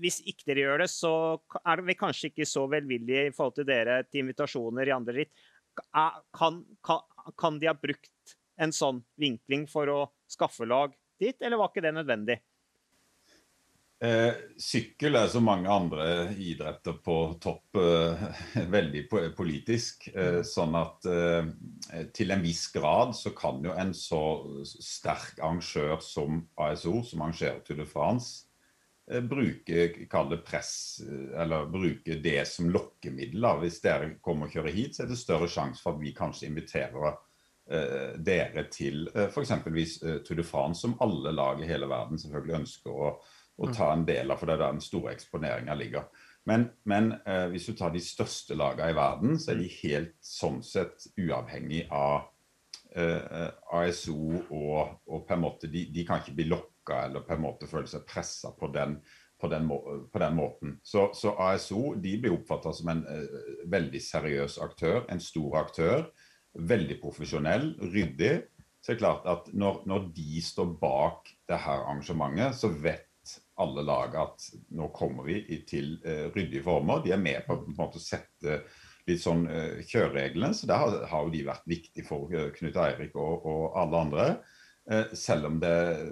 [0.00, 1.12] hvis ikke dere gjør det, så
[1.62, 5.32] er vi kanskje ikke så velvillige i forhold til dere til invitasjoner i andre ritt.
[5.80, 7.04] Kan, kan,
[7.38, 10.00] kan de ha brukt en sånn vinkling for å
[10.30, 12.40] skaffe lag dit, eller var ikke det nødvendig?
[14.00, 16.04] Eh, sykkel er som mange andre
[16.40, 18.22] idretter på topp eh,
[18.76, 19.02] veldig
[19.36, 20.08] politisk.
[20.14, 20.46] Eh, mm.
[20.48, 21.50] sånn at eh,
[22.16, 24.22] til en viss grad så kan jo en så
[24.64, 28.49] sterk arrangør som ASO, som arrangerer Tour de France,
[29.10, 29.88] eh, bruke
[30.30, 33.48] det press, eh, eller bruke det som lokkemiddel.
[33.64, 36.48] Hvis dere kommer og kjører hit, så er det større sjanse for at vi kanskje
[36.50, 37.18] inviterer
[38.18, 39.52] dere til uh, f.eks.
[40.26, 43.12] Tour de France, som alle lag i hele verden selvfølgelig ønsker å
[43.60, 43.76] å mm.
[43.76, 46.26] ta en del av, for det er der den store eksponeringa ligger.
[46.48, 50.14] Men, men eh, hvis du tar de største lagene i verden, så er de helt
[50.24, 52.30] sånn sett uavhengig av
[52.96, 54.16] eh, ASO
[54.48, 56.48] og, og, på en måte de, de, kan ikke bli
[56.90, 58.70] lokka eller på en måte føle seg pressa på
[59.40, 59.48] på,
[60.12, 60.80] på den, måten.
[60.82, 66.10] Så, så, ASO blir oppfatta som en eh, veldig seriøs aktør, en stor aktør.
[66.52, 68.42] Veldig profesjonell, ryddig.
[68.82, 73.06] Så det er klart at når, når de står bak det her arrangementet, så vet
[73.56, 74.44] alle lag at
[74.76, 77.00] nå kommer vi til uh, ryddige former.
[77.04, 78.60] De er med på, på måte, å sette
[79.08, 80.52] litt sånn uh, kjørereglene.
[80.56, 84.04] Så der har, har, jo de vært viktige for uh, Knut Eirik og, og alle
[84.04, 84.30] andre.
[84.90, 86.02] Uh, selv om det er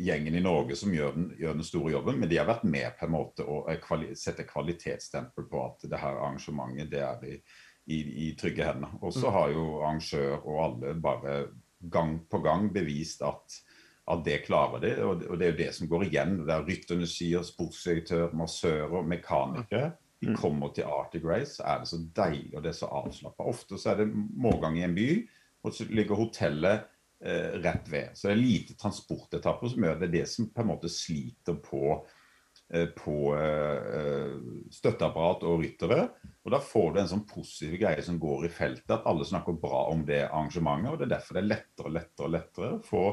[0.00, 2.20] gjengen i Norge som gjør den, gjør den, store jobben.
[2.20, 6.00] Men de har vært med på en måte å kvali sette kvalitetsstempel på at det
[6.00, 7.40] her arrangementet det er i,
[7.90, 8.92] i, i trygge hender.
[9.00, 9.34] Og så mm.
[9.38, 11.40] har jo arrangør og alle bare
[11.80, 13.60] gang på gang bevist at
[14.10, 14.92] at det klarer de.
[15.04, 16.38] Og det er jo det som går igjen.
[16.46, 19.92] Det er Rytterne sier, sportsdirektør, massører, mekanikere.
[20.20, 20.36] De mm.
[20.36, 23.46] kommer til Arctic Race, så er det så deilig og det er så avslappa.
[23.48, 25.06] Ofte så er det målgang i en by,
[25.64, 28.14] og så ligger hotellet eh, rett ved.
[28.14, 31.98] Så det er lite transportetapper som gjør det det som på en måte sliter på,
[32.72, 34.38] eh, på eh,
[34.72, 36.00] støtteapparat og ryttere.
[36.44, 39.60] Og Da får du en sånn positiv greie som går i feltet, at alle snakker
[39.60, 40.92] bra om det arrangementet.
[40.92, 43.04] og Det er derfor det er lettere og lettere lettere å få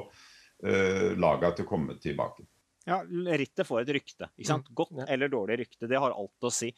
[0.64, 2.48] eh, lagene til å komme tilbake.
[2.88, 4.30] Ja, Rittet får et rykte.
[4.40, 4.70] ikke sant?
[4.72, 5.90] Godt eller dårlig rykte.
[5.92, 6.70] Det har alt å si.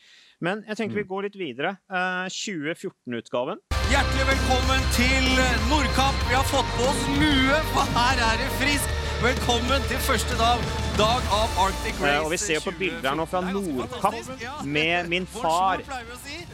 [0.41, 1.75] Men jeg tenker vi går litt videre.
[1.85, 3.61] Eh, 2014-utgaven.
[3.93, 5.29] Hjertelig velkommen til
[5.69, 6.17] Nordkapp.
[6.31, 8.95] Vi har fått på oss lue, for her er det friskt.
[9.19, 10.61] Velkommen til første dag,
[10.97, 12.13] dag av Arctic Race.
[12.15, 15.83] Eh, og vi ser på bilder nå fra Nordkapp med min far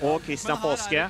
[0.01, 1.05] og Christian Påske.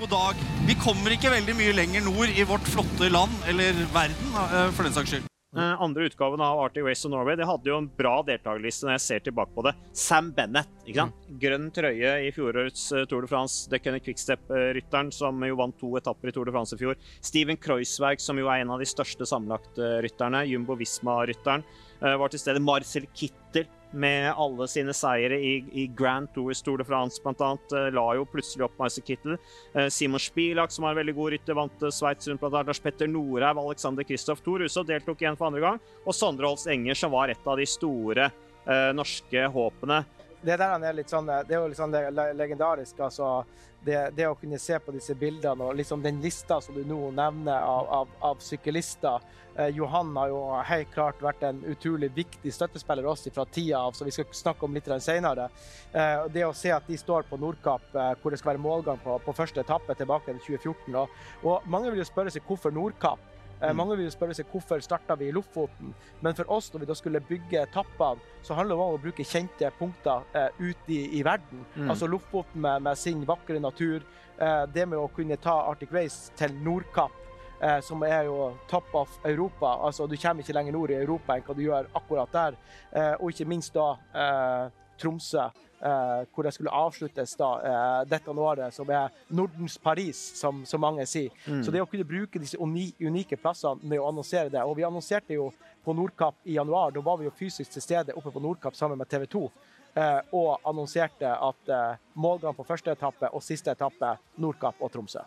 [0.68, 4.84] Vi kommer ikke veldig mye lenger nord i vårt flotte land, eller verden, eh, for
[4.86, 5.32] den saks skyld.
[5.56, 8.98] Eh, andre utgaven av Arctic Race of Norway det hadde jo en bra deltakerliste når
[8.98, 9.72] jeg ser tilbake på det.
[9.96, 10.72] Sam Bennett.
[10.84, 11.30] ikke sant?
[11.40, 13.70] Grønn trøye i fjorårets uh, Tour de France.
[13.72, 17.00] Deccan Quickstep-rytteren som jo vant to etapper i Tour de France i fjor.
[17.24, 20.44] Steven Kreuzberg, som jo er en av de største sammenlagtrytterne.
[20.52, 21.64] Jumbo Visma-rytteren
[22.04, 22.60] Uh, var til stede.
[22.60, 27.50] Marcel Kittel med alle sine seire i, i Grand Tours Tour de France bl.a.
[27.96, 29.38] La jo plutselig opp Marcel Kittel.
[29.74, 32.64] Eh, Simon Spilak, som var en veldig god rytter, vant eh, Sveits rundt bl.a.
[32.68, 35.80] Lars Petter Norheim, Alexander Kristoff Thor Husov deltok igjen for andre gang.
[36.06, 40.04] Og Sondre Holst Enger, som var et av de store eh, norske håpene.
[40.46, 43.00] Det der er litt sånn, det er jo litt sånn le- legendarisk.
[43.02, 43.40] altså
[43.86, 47.12] det, det å kunne se på disse bildene og liksom den lista som du nå
[47.16, 49.24] nevner av, av, av syklister.
[49.56, 53.96] Eh, Johan har jo helt klart vært en utrolig viktig støttespiller også fra tida av,
[53.96, 55.48] så vi skal snakke om litt senere.
[55.94, 59.00] Eh, det å se at de står på Nordkapp, eh, hvor det skal være målgang
[59.04, 61.00] på, på første etappe tilbake til 2014.
[61.00, 63.35] Og, og mange vil jo spørre seg hvorfor Nordkapp.
[63.62, 65.94] Eh, Mange vil spørre seg hvorfor starta vi i Lofoten.
[66.22, 69.26] Men for oss, når vi da skulle bygge etappene, så handler det om å bruke
[69.26, 71.64] kjente punkter eh, ute i, i verden.
[71.76, 71.90] Mm.
[71.90, 74.04] Altså Lofoten med, med sin vakre natur.
[74.38, 77.16] Eh, det med å kunne ta Arctic Race til Nordkapp,
[77.62, 79.78] eh, som er jo top of Europa.
[79.88, 82.58] Altså du kommer ikke lenger nord i Europa enn hva du gjør akkurat der.
[82.92, 85.48] Eh, og ikke minst da eh, Tromsø.
[85.86, 90.82] Eh, hvor det skulle avsluttes da, eh, dette året, som er Nordens Paris, som, som
[90.82, 91.30] mange sier.
[91.62, 95.38] Så det å kunne bruke disse unike plassene med å annonsere det Og vi annonserte
[95.38, 95.52] jo
[95.86, 96.90] på Nordkapp i januar.
[96.92, 99.52] Da var vi jo fysisk til stede oppe på Nordkapp sammen med TV 2.
[99.96, 101.70] eh, og annonserte at
[102.16, 105.22] målgang på første etappe og siste etappe Nordkapp og Tromsø.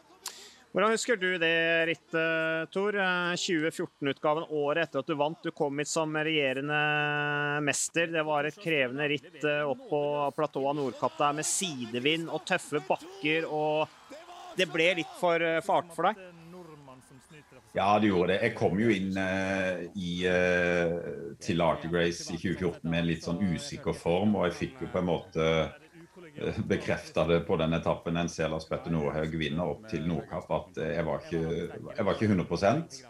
[0.73, 2.97] Hvordan husker du det rittet, Tor?
[3.01, 5.41] Eh, 2014-utgaven, året etter at du vant.
[5.43, 6.81] Du kom hit som regjerende
[7.65, 8.11] mester.
[8.13, 10.03] Det var et krevende ritt eh, opp på
[10.37, 13.49] platået Nordkapp der med sidevind og tøffe bakker.
[13.49, 13.89] og
[14.59, 16.29] Det ble litt for eh, fart for deg?
[17.77, 18.39] Ja, det gjorde det.
[18.43, 23.27] Jeg kom jo inn uh, i, uh, til Arctic Race i 2014 med en litt
[23.27, 25.77] sånn usikker form, og jeg fikk jo på en måte eh,
[26.73, 30.83] bekrefta det på den etappen en ser Lars Petter Nordhaug vinner opp til Nordkapp, at
[30.83, 31.45] eh, jeg var ikke,
[31.95, 33.07] jeg var ikke 100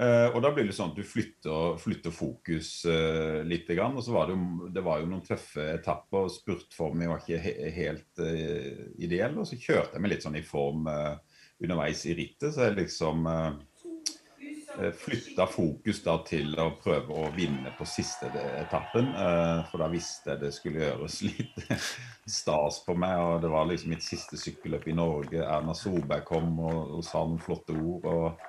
[0.00, 3.68] Uh, og da blir det sånn at du flytter, flytter fokus uh, litt.
[3.68, 6.24] Grann, og så var det, jo, det var jo noen tøffe etapper.
[6.24, 9.36] og Spurtformen var ikke he helt uh, ideell.
[9.42, 11.18] Og så kjørte jeg meg litt sånn i form uh,
[11.62, 12.54] underveis i rittet.
[12.54, 13.58] Så jeg liksom eh, eh,
[14.74, 19.10] flytta fokus da til å prøve å vinne på siste etappen.
[19.14, 21.64] eh, For da visste jeg det skulle gjøres litt
[22.30, 23.16] stas på meg.
[23.18, 25.42] Og det var liksom mitt siste sykkelløp i Norge.
[25.42, 28.06] Erna Solberg kom og, og sa noen flotte ord.
[28.06, 28.46] og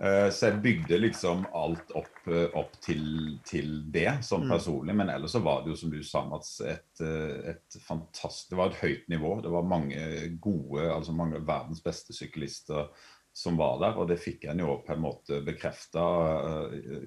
[0.00, 3.02] Eh, Så jeg bygde liksom alt opp, eh, opp til,
[3.44, 4.52] til det, sånn Mm.
[4.54, 4.94] personlig.
[4.96, 8.56] Men ellers så var det jo, som du sa, Mats, et, eh, et fantastisk Det
[8.56, 9.42] var et høyt nivå.
[9.42, 12.88] Det var mange gode, altså mange verdens beste syklister
[13.32, 13.96] som var der.
[14.00, 16.02] Og det fikk en jo på en måte bekrefta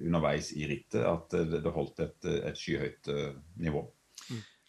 [0.00, 3.84] underveis i rittet, at det, holdt et, et skyhøyt eh, nivå.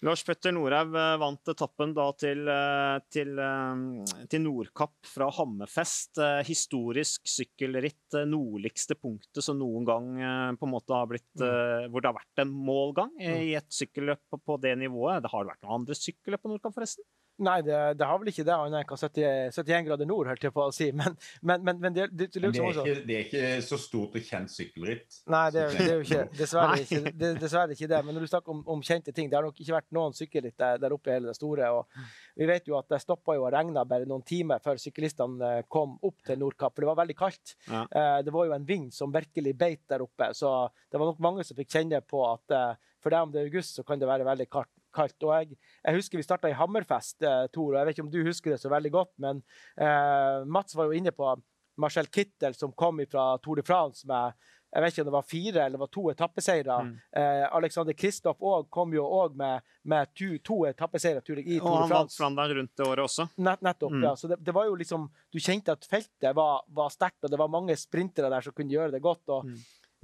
[0.06, 6.20] Lars Petter Norhaug eh, vant etappen da til, eh, til, eh, til Nordkapp fra Hammerfest.
[6.22, 8.04] Eh, Historisk sykkelritt.
[8.20, 11.88] eh, Nordligste punktet som noen gang eh, på en måte har blitt mm.
[11.90, 15.24] Hvor det har vært en målgang eh, i et sykkelløp på- på det nivået.
[15.24, 17.08] Det har vært noen andre sykkelløp på Nordkapp, forresten?
[17.44, 20.46] Nei, det, det har vel ikke det, annet enn hva 70, 71 grader nord, holdt
[20.48, 20.86] jeg på å si.
[20.96, 24.24] Men, men, men, men det, det, det, er, ikke, det er ikke så stort og
[24.30, 25.18] kjent sykkelritt.
[25.34, 26.86] Nei, det, er- det er jo ikke, dessverre, Nei.
[26.86, 28.00] ikke, det, er dessverre ikke det.
[28.08, 30.58] Men når du snakker om, om kjente ting, det har nok ikke vært noen sykkelritt
[30.64, 31.70] der, der oppe i hele det store.
[31.76, 32.00] Og
[32.40, 35.62] vi vet jo at det stoppa jo og regna bare noen timer før syklistene eh,
[35.68, 37.58] kom opp til Nordkapp, for det var veldig kaldt.
[37.68, 37.84] Ja.
[37.92, 40.56] Eh, Det var jo en vind som virkelig beit der oppe, så
[40.92, 42.74] det var nok mange som fikk kjenne på at eh,
[43.06, 44.72] for deg om det er august, så kan det være veldig kaldt.
[44.96, 45.18] Kaldt.
[45.28, 48.14] Og jeg, jeg husker vi starta i Hammerfest, eh, Tor, og jeg vet ikke om
[48.16, 49.44] du husker det så veldig godt, men
[49.78, 51.36] eh, Mats var jo inne på
[51.78, 54.34] Marcel Kittel som kom fra Tour de France med
[54.76, 56.76] jeg vet ikke om det var fire eller var to etappeseire.
[56.84, 56.96] Mm.
[57.16, 58.42] Eh, Alexander Kristoff
[58.76, 62.18] kom jo òg med, med to, to etappeseire i Og Tour de han vant France.
[62.20, 63.30] Flandern rundt det året også.
[63.38, 64.04] Nett, nettopp, Mm.
[64.04, 64.12] ja.
[64.20, 67.40] Så det, det var jo liksom Du kjente at feltet var, var sterkt, og det
[67.40, 69.24] var mange sprintere der som kunne gjøre det godt.
[69.30, 69.56] og Mm.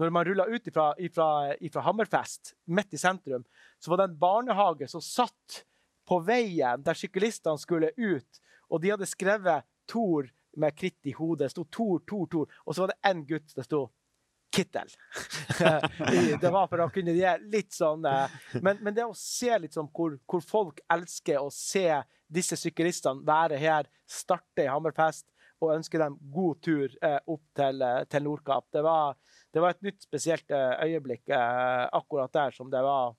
[0.01, 1.27] Når man rulla ut ifra, ifra,
[1.61, 3.43] ifra Hammerfest, midt i sentrum,
[3.79, 5.61] så var det en barnehage som satt
[6.09, 8.41] på veien der syklistene skulle ut,
[8.71, 11.45] og de hadde skrevet Tor med kritt i hodet.
[11.45, 12.53] Det sto Tor, Tor, Tor.
[12.65, 13.85] Og så var det én gutt det sto
[14.51, 14.89] Kittel.
[16.41, 19.77] Det var for å kunne gi litt sånn eh, men, men det å se litt
[19.77, 21.85] sånn hvor, hvor folk elsker å se
[22.31, 25.29] disse syklistene være her, starte i Hammerfest
[25.61, 28.67] og ønske dem god tur eh, opp til, eh, til Nordkapp.
[28.73, 29.15] Det var,
[29.53, 33.15] det var et nytt spesielt eh, øyeblikk eh, akkurat der, som det var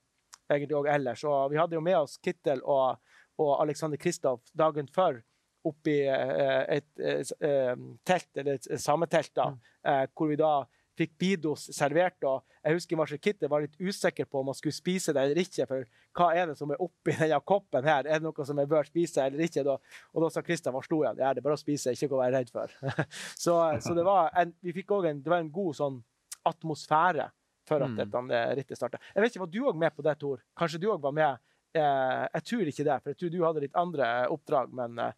[0.49, 1.23] egentlig òg ellers.
[1.29, 2.99] Og vi hadde jo med oss Kittel og,
[3.41, 5.21] og Alexander Kristoff dagen før
[5.63, 10.09] oppi et, et et eh, telt, eller et sametelt, da, mm.
[10.11, 10.55] hvor vi da
[10.97, 12.17] fikk Bidos servert.
[12.27, 15.41] og Jeg husker Marcel Kittel var litt usikker på om han skulle spise det eller
[15.41, 15.67] ikke.
[15.69, 18.05] For hva er det som er oppi denne koppen her?
[18.05, 19.65] Er det noe som jeg bør spise eller ikke?
[19.65, 19.77] Da,
[20.13, 21.21] og da sa Kristian var slo igjen.
[21.23, 22.73] Ja, det er bare å spise, ikke å være redd for.
[23.43, 26.01] så, så det var en, vi fikk også en, det var en god sånn
[26.45, 27.29] atmosfære
[27.67, 27.95] for at Mm.
[27.95, 28.97] dette rittet starta.
[29.15, 30.41] Jeg vet ikke, var du òg med på det, Tor?
[30.57, 31.37] Kanskje du òg var med?
[31.75, 35.11] Eh, jeg tror ikke det, for jeg tror du hadde litt andre oppdrag, men eh,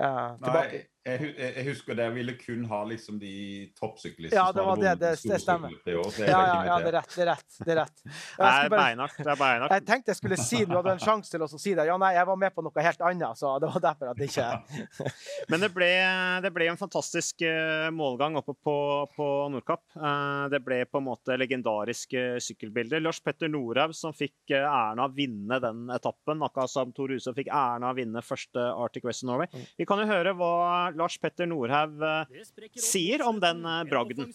[0.00, 0.72] eh, tilbake.
[0.72, 2.04] Nei, jeg, jeg husker det.
[2.08, 3.30] Jeg ville kun ha liksom de
[3.78, 5.72] toppsyklistene Ja, det var det, det- det stemmer.
[5.86, 7.14] Ja, Ja, ja, ja, det er rett.
[7.16, 7.58] Det er rett.
[7.64, 8.02] Det er rett.
[8.50, 9.06] Er bare.
[9.16, 9.72] Det er beinhardt.
[9.74, 11.86] jeg tenkte jeg skulle si du hadde en sjanse til å si det.
[11.88, 14.28] Ja, nei, jeg var med på noe helt annet, så det var derfor at det
[14.28, 14.48] ikke
[15.50, 15.88] Men det ble,
[16.44, 18.76] det ble en fantastisk eh, målgang oppe på,
[19.16, 19.82] på Nordkapp.
[19.96, 23.00] Eh, det ble på en måte legendariske sykkelbilder.
[23.04, 27.12] Lars Petter Norhaug som fikk eh, æren av å vinne den etappen, akkurat som Tor
[27.14, 29.48] Huse fikk æren av å vinne første Arctic West of Norway.
[29.80, 30.52] Vi kan jo høre hva
[30.98, 32.40] Lars Petter Norhaug eh,
[32.80, 34.30] sier om den eh, bragden.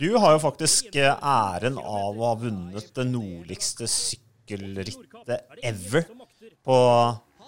[0.00, 6.06] Du har jo faktisk eh, æren av å ha vunnet det nordligste sykkelrittet ever
[6.64, 6.78] på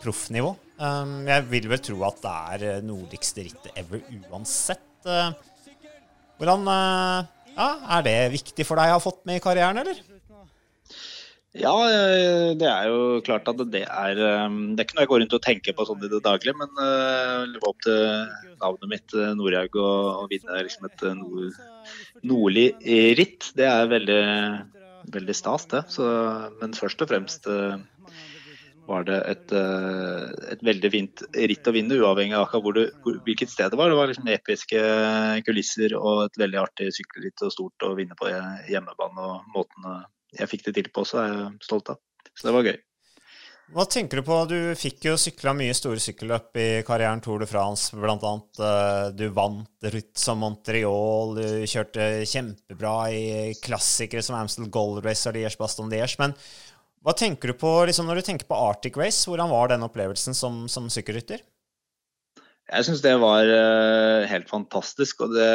[0.03, 0.55] proffnivå.
[0.75, 2.35] Um, jeg vil vel tro at det
[2.69, 4.83] er nordligste rittet ever uansett.
[6.35, 10.01] Hvordan ja, Er det viktig for deg å ha fått med i karrieren, eller?
[11.55, 15.11] Ja, eh, det er jo klart at det er eh, Det er ikke noe jeg
[15.13, 18.01] går rundt og tenker på sånn i det daglige, men eh, leve opp til
[18.59, 21.61] navnet mitt, eh, Nordhaug, og, og vinne liksom et nord,
[22.27, 22.67] nordlig
[23.21, 24.23] ritt, det er veldig,
[25.15, 25.85] veldig stas, det.
[25.95, 26.09] Så,
[26.59, 27.47] men først og fremst
[28.85, 29.53] var det et,
[30.53, 33.93] et veldig fint ritt å vinne, uavhengig av hvor det, hvilket sted det var.
[33.93, 34.83] Det var liksom episke
[35.47, 38.29] kulisser og et veldig artig sykkelritt og stort å vinne på
[38.69, 39.31] hjemmebane.
[39.31, 40.03] og måten eh,
[40.39, 42.03] jeg fikk det til på så er jeg stolt av.
[42.35, 42.77] Så det var gøy.
[43.75, 44.37] Hva tenker du på?
[44.51, 48.61] Du fikk jo sykla mye store sykkelløp i karrieren Tour de France, blant annet.
[48.61, 55.25] eh, Du vant Ruth som Montreal, du kjørte kjempebra i klassikere som Amstel Gold Race
[55.31, 56.19] og Liège Baston Liège.
[56.21, 56.37] Men
[57.05, 59.25] hva tenker du på liksom, når du tenker på Arctic Race?
[59.29, 61.41] Hvordan var den opplevelsen som, som sykkelrytter?
[62.69, 65.51] Jeg syns det var eh, helt fantastisk, og det,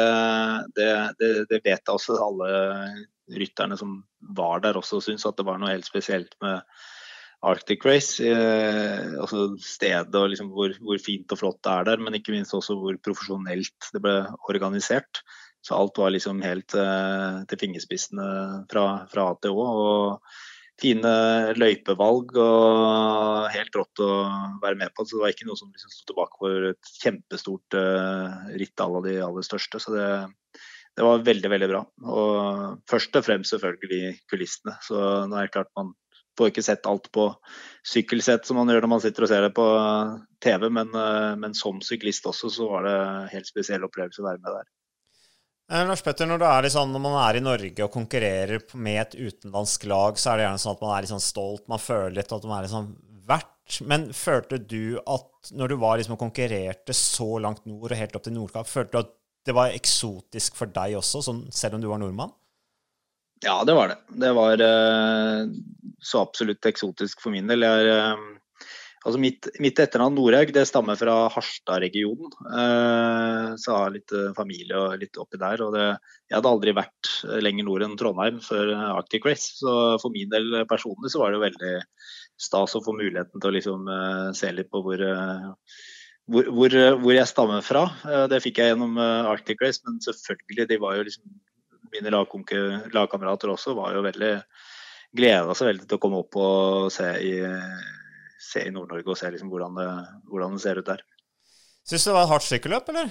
[0.74, 2.52] det, det, det vet jeg også alle
[3.36, 4.00] rytterne som
[4.36, 6.60] var der også syntes at det var noe helt spesielt med
[7.46, 8.20] Arctic Race.
[8.20, 12.34] Eh, altså stedet og liksom hvor, hvor fint og flott det er der, men ikke
[12.34, 14.16] minst også hvor profesjonelt det ble
[14.52, 15.22] organisert.
[15.64, 18.30] Så alt var liksom helt eh, til fingerspissene
[18.70, 19.68] fra, fra A til Å.
[19.84, 20.32] og
[20.80, 21.10] Fine
[21.60, 24.12] løypevalg og helt rått å
[24.62, 25.04] være med på.
[25.04, 28.86] Så det var ikke noe som liksom sto tilbake for et kjempestort eh, ritt à
[28.88, 29.80] la de aller største.
[29.82, 30.06] Så det,
[30.96, 31.80] det var veldig, veldig bra.
[32.10, 34.74] Og først og fremst selvfølgelig kulissene.
[34.84, 34.98] Så
[35.30, 35.94] nå er det klart man
[36.38, 37.28] får ikke sett alt på
[37.86, 39.66] sykkelsett som man gjør når man sitter og ser det på
[40.44, 44.28] TV, men, eh, men som syklist også så var det en helt spesiell opplevelse å
[44.28, 44.68] være med der.
[45.70, 49.86] Eh, Lars Petter, når, sånn, når man er i Norge og konkurrerer med et utenlandsk
[49.90, 52.34] lag, så er det gjerne sånn at man er litt sånn stolt, man føler litt
[52.34, 52.92] at man er sånn
[53.30, 53.80] verdt.
[53.86, 58.16] Men følte du at når du var liksom og konkurrerte så langt nord og helt
[58.18, 59.12] opp til Nordkapp, følte du at
[59.46, 62.34] det var eksotisk for deg også, sånn, selv om du var nordmann?
[63.40, 63.96] Ja, det var det.
[64.20, 65.48] Det var uh,
[66.04, 67.64] så absolutt eksotisk for min del.
[67.64, 68.66] Jeg, er, uh,
[69.06, 72.34] altså mitt, mitt etternavn Norhaug det stammer fra Harstad-regionen.
[72.44, 75.64] Uh, så jeg har litt familie og litt oppi der.
[75.64, 75.86] og det,
[76.28, 79.54] Jeg hadde aldri vært lenger nord enn Trondheim før Arctic Race.
[79.62, 81.72] Så for min del personlig så var det veldig
[82.40, 83.88] stas å få muligheten til å liksom,
[84.36, 85.00] se litt på hvor
[86.28, 87.86] hvor, hvor, hvor jeg stammer fra.
[88.08, 91.38] Eh, Det fikk jeg gjennom eh, Arctic Race, men selvfølgelig, de var jo liksom
[91.90, 92.12] mine
[92.94, 94.34] lagkamerater også var jo veldig
[95.18, 97.32] gleda seg veldig til å komme opp og se i,
[98.38, 99.88] se i Nord-Norge og se liksom hvordan, det,
[100.30, 101.02] hvordan det ser ut der.
[101.82, 103.10] Syns du det var et hardt sykkelløp, eller?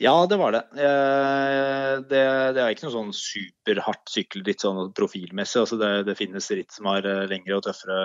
[0.00, 0.62] Ja, det var det.
[0.72, 2.22] Eh, det.
[2.56, 5.60] Det, er ikke noe sånn superhardt sykkelritt sånn profilmessig.
[5.64, 7.98] Altså det, det, finnes ritt som har eh, lengre og tøffere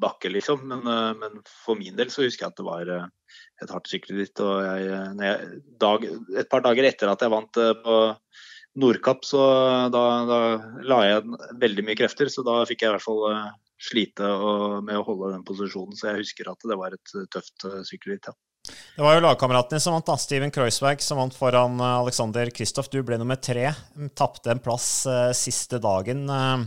[0.00, 0.62] bakker, liksom.
[0.70, 4.42] Men, eh, men, for min del så husker jeg at det var et hardt sykkelritt.
[4.44, 6.06] Og jeg, jeg, dag,
[6.42, 8.02] et par dager etter at jeg vant på
[8.80, 9.40] Nordkapp, så
[9.92, 10.38] da, da,
[10.86, 12.30] la jeg veldig mye krefter.
[12.32, 13.24] Så da fikk jeg i hvert fall
[13.80, 14.28] slite
[14.86, 15.96] med å holde den posisjonen.
[15.98, 18.30] Så jeg husker at det var et tøft sykkelritt.
[18.30, 18.38] Ja.
[18.96, 20.16] Det var jo lagkameratene som vant, da.
[20.20, 22.90] Steven Kreuzberg som vant foran eh, Alexander Kristoff.
[22.92, 23.70] Du ble nummer tre.
[24.18, 26.26] Tapte en plass eh, siste dagen.
[26.28, 26.66] Uh,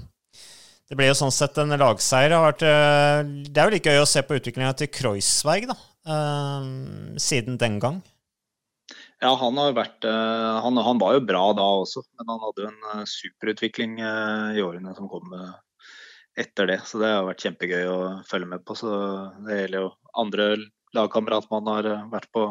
[0.89, 2.33] det ble jo sånn sett en lagseier.
[2.59, 5.77] Det er jo like gøy å se på utviklinga til Kreuzberg da,
[7.21, 8.01] siden den gang.
[9.23, 12.71] Ja, han har vært han, han, var jo bra da også, men han hadde jo
[12.73, 15.31] en superutvikling i årene som kom
[16.39, 16.79] etter det.
[16.85, 18.75] Så det har vært kjempegøy å følge med på.
[18.77, 18.91] Så
[19.47, 20.47] det gjelder jo andre
[20.93, 22.49] lagkamerat man har eh, vært på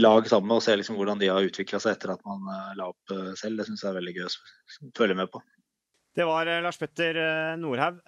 [0.00, 2.70] lag sammen med, og se liksom hvordan de har utvikla seg etter at man eh,
[2.80, 3.60] la opp eh, selv.
[3.60, 4.32] Det syns jeg er veldig gøy å
[4.98, 5.42] følge med på.
[6.12, 7.16] Det var Lars Petter
[7.56, 8.02] Nordhaug.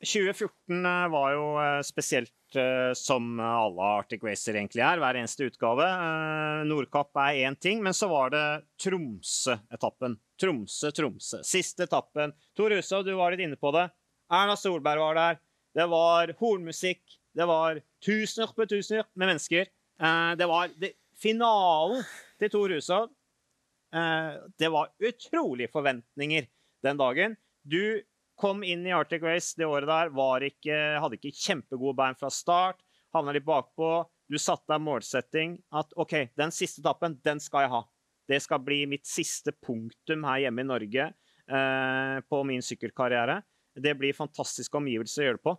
[0.00, 1.44] 2014 var jo
[1.84, 2.56] spesielt
[2.96, 5.84] som alle Arctic Racer egentlig er, hver eneste utgave.
[6.68, 8.44] Nordkapp er én ting, men så var det
[8.80, 10.16] Tromsø-etappen.
[10.40, 11.42] Tromsø-Tromsø.
[11.44, 12.32] Siste etappen.
[12.56, 13.88] Tor Hushov, du var litt inne på det.
[14.32, 15.40] Erna Solberg var der.
[15.76, 17.02] Det var hornmusikk.
[17.36, 19.68] Det var tusener på tusener med mennesker.
[20.00, 22.04] Eh, det var det, finalen
[22.40, 23.12] til Tor Hushovd.
[23.94, 26.48] Eh, det var utrolige forventninger
[26.84, 27.36] den dagen.
[27.62, 28.02] Du
[28.36, 32.82] kom inn i Arctic Race det året der, ikke, hadde ikke kjempegode bein fra start.
[33.14, 34.04] Havna litt bakpå.
[34.28, 37.82] Du satte deg målsetting at OK, den siste etappen, den skal jeg ha.
[38.26, 43.38] Det skal bli mitt siste punktum her hjemme i Norge eh, på min sykkelkarriere.
[43.76, 45.54] Det blir fantastiske omgivelser å gjøre det på.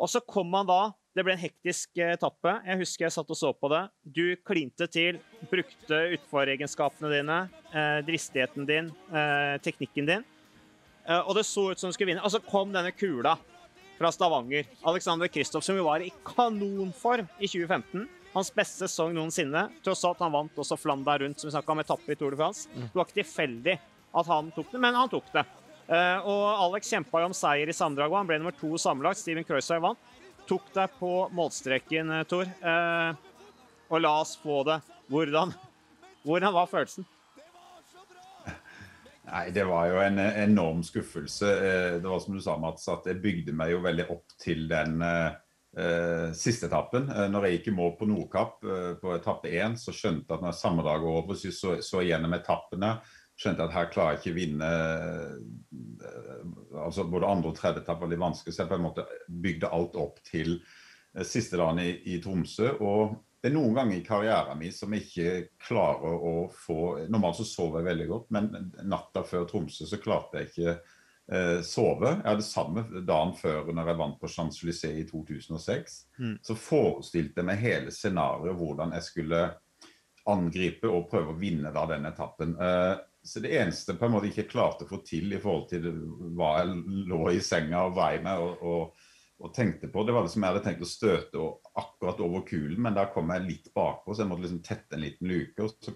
[0.00, 2.52] Og så kom man da Det ble en hektisk eh, etappe.
[2.62, 3.80] Jeg husker jeg satt og så på det.
[4.06, 5.16] Du klinte til,
[5.50, 7.38] brukte utforegenskapene dine,
[7.74, 10.22] eh, dristigheten din, eh, teknikken din.
[11.06, 12.24] Eh, og det så ut som de skulle vinne.
[12.24, 13.36] Og så kom denne kula
[13.98, 14.68] fra Stavanger.
[14.88, 18.08] Alexander Kristoff, som jo var i kanonform i 2015.
[18.32, 19.66] Hans beste sesong noensinne.
[19.84, 22.38] Tross alt han vant også Flandern rundt, som vi snakka om etappe i Tour de
[22.38, 22.68] France.
[22.72, 22.86] Mm.
[22.86, 23.74] Det var ikke tilfeldig
[24.20, 25.44] at han tok det, men han tok det.
[25.90, 28.16] Uh, og Alex kjempa jo om seier i sammendraget.
[28.20, 29.18] Han ble nummer to sammenlagt.
[29.18, 29.98] Steven Croysay vant.
[30.46, 32.46] Tok deg på målstreken, uh, Tor.
[33.90, 34.78] Og la oss få det.
[35.10, 35.50] Hvordan,
[36.26, 37.08] hvordan var følelsen?
[39.30, 41.52] Nei, Det var jo en enorm skuffelse.
[42.02, 44.98] Det var som du sa, Mats, at jeg bygde meg jo veldig opp til den
[45.04, 47.06] uh, siste etappen.
[47.30, 48.58] Når jeg gikk i mål på Nordkapp
[48.98, 52.34] på etappe én, så skjønte jeg at når dag var over, så, så, så gjennom
[52.34, 52.96] etappene
[53.40, 56.44] skjønte jeg at her klarer jeg ikke vinne eh,
[56.84, 59.72] altså Både andre og tredje etappe var litt vanskelig, så jeg på en måte bygde
[59.72, 62.74] alt opp til eh, siste dagen i, i, Tromsø.
[62.80, 65.34] og det er noen ganger i karrieren min som jeg ikke
[65.64, 68.50] klarer å få Normalt så sover jeg veldig godt, men
[68.84, 72.12] natta før Tromsø så klarte jeg ikke eh, sove.
[72.18, 75.96] Jeg hadde samme dagen før når jeg vant på Champs-Élysées i 2006.
[76.20, 76.36] Mm.
[76.44, 79.44] Så forestilte jeg meg hele scenarioet hvordan jeg skulle
[80.30, 82.52] angripe og prøve å vinne da den etappen.
[82.60, 85.88] Eh, så det eneste på en måte ikke klarte å få til i forhold til
[86.36, 86.76] hva jeg
[87.10, 89.06] lå i senga og vei med og, og,
[89.40, 91.44] og, tenkte på, det var det som jeg hadde tenkt å støte
[91.80, 95.04] akkurat over kulen, men da kom jeg litt bakpå, så jeg måtte liksom tette en
[95.04, 95.94] liten luke, og så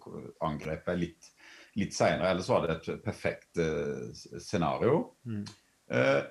[0.48, 1.28] angrep jeg litt,
[1.80, 2.30] litt seinere.
[2.32, 4.08] Ellers var det et perfekt uh,
[4.40, 5.02] scenario.
[5.28, 5.44] Mm.
[5.92, 6.22] Uh,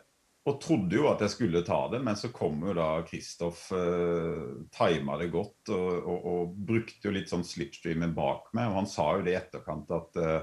[0.44, 4.66] og trodde jo at jeg skulle ta det, men så kom jo da Kristoff uh,
[4.76, 8.74] tima det godt og, og, og, brukte jo litt sånn slipstreamen bak meg.
[8.74, 10.42] Og han sa jo det i etterkant at uh,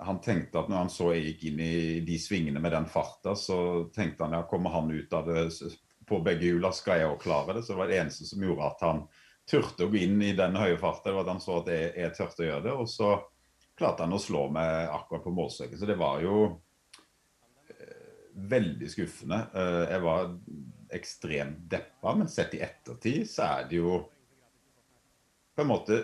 [0.00, 1.74] han tenkte at når han så jeg gikk inn i
[2.06, 5.48] de svingene med den farta, så tenkte han ja, kommer han ut av det
[6.08, 7.64] på begge hjula, skal jeg òg klare det.
[7.64, 9.02] Så det var det eneste som gjorde at han
[9.50, 11.12] turte å gå inn i den høye farta.
[11.14, 12.74] Var at han så at jeg, jeg turte å gjøre det.
[12.82, 13.12] Og så
[13.78, 15.78] klarte han å slå meg akkurat på målstreken.
[15.80, 16.38] Så det var jo
[17.70, 19.42] eh, veldig skuffende.
[19.54, 20.32] Eh, jeg var
[21.00, 24.00] ekstremt deppa, men sett i ettertid så er det jo
[25.54, 26.00] på en måte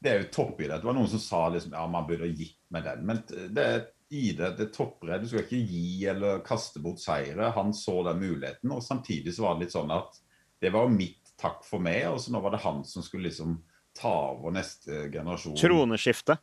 [0.00, 0.80] det er jo toppidrett.
[0.80, 3.02] Det var noen som sa liksom, ja, man burde gitt med den.
[3.06, 5.24] Men det er idrett, det er toppidrett.
[5.24, 7.52] Du skal ikke gi eller kaste bort seire.
[7.56, 8.72] Han så den muligheten.
[8.72, 10.16] Og samtidig så var det litt sånn at
[10.60, 13.58] det var mitt takk for meg, og så nå var det han som skulle liksom
[13.96, 15.56] ta over neste generasjon.
[15.56, 16.36] Troneskifte?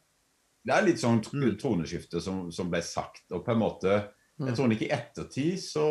[0.68, 3.28] Det er litt sånn troneskifte som, som, ble sagt.
[3.32, 4.00] Og på en måte
[4.38, 5.88] Jeg tror ikke i ettertid så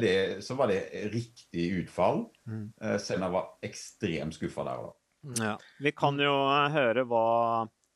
[0.00, 2.24] det, så var det riktig utfall.
[2.48, 2.72] Mm.
[2.80, 4.86] Eh, selv om jeg var ekstremt skuffa der.
[4.88, 5.03] da.
[5.40, 5.54] Ja.
[5.80, 7.24] Vi kan jo eh, høre hva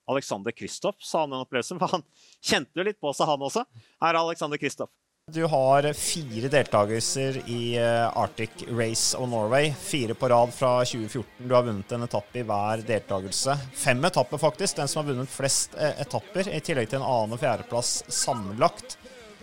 [0.09, 1.81] Alexander Kristoff sa om den opplevelsen.
[1.81, 2.07] For han
[2.51, 3.67] kjente jo litt på seg, han også.
[4.01, 4.93] Her er Alexander Kristoff.
[5.29, 9.75] Du har fire deltakelser i eh, Arctic Race of Norway.
[9.77, 11.45] Fire på rad fra 2014.
[11.45, 13.59] Du har vunnet en etappe i hver deltakelse.
[13.77, 14.79] Fem etapper, faktisk.
[14.79, 18.97] Den som har vunnet flest eh, etapper, i tillegg til en annen- og fjerdeplass sammenlagt.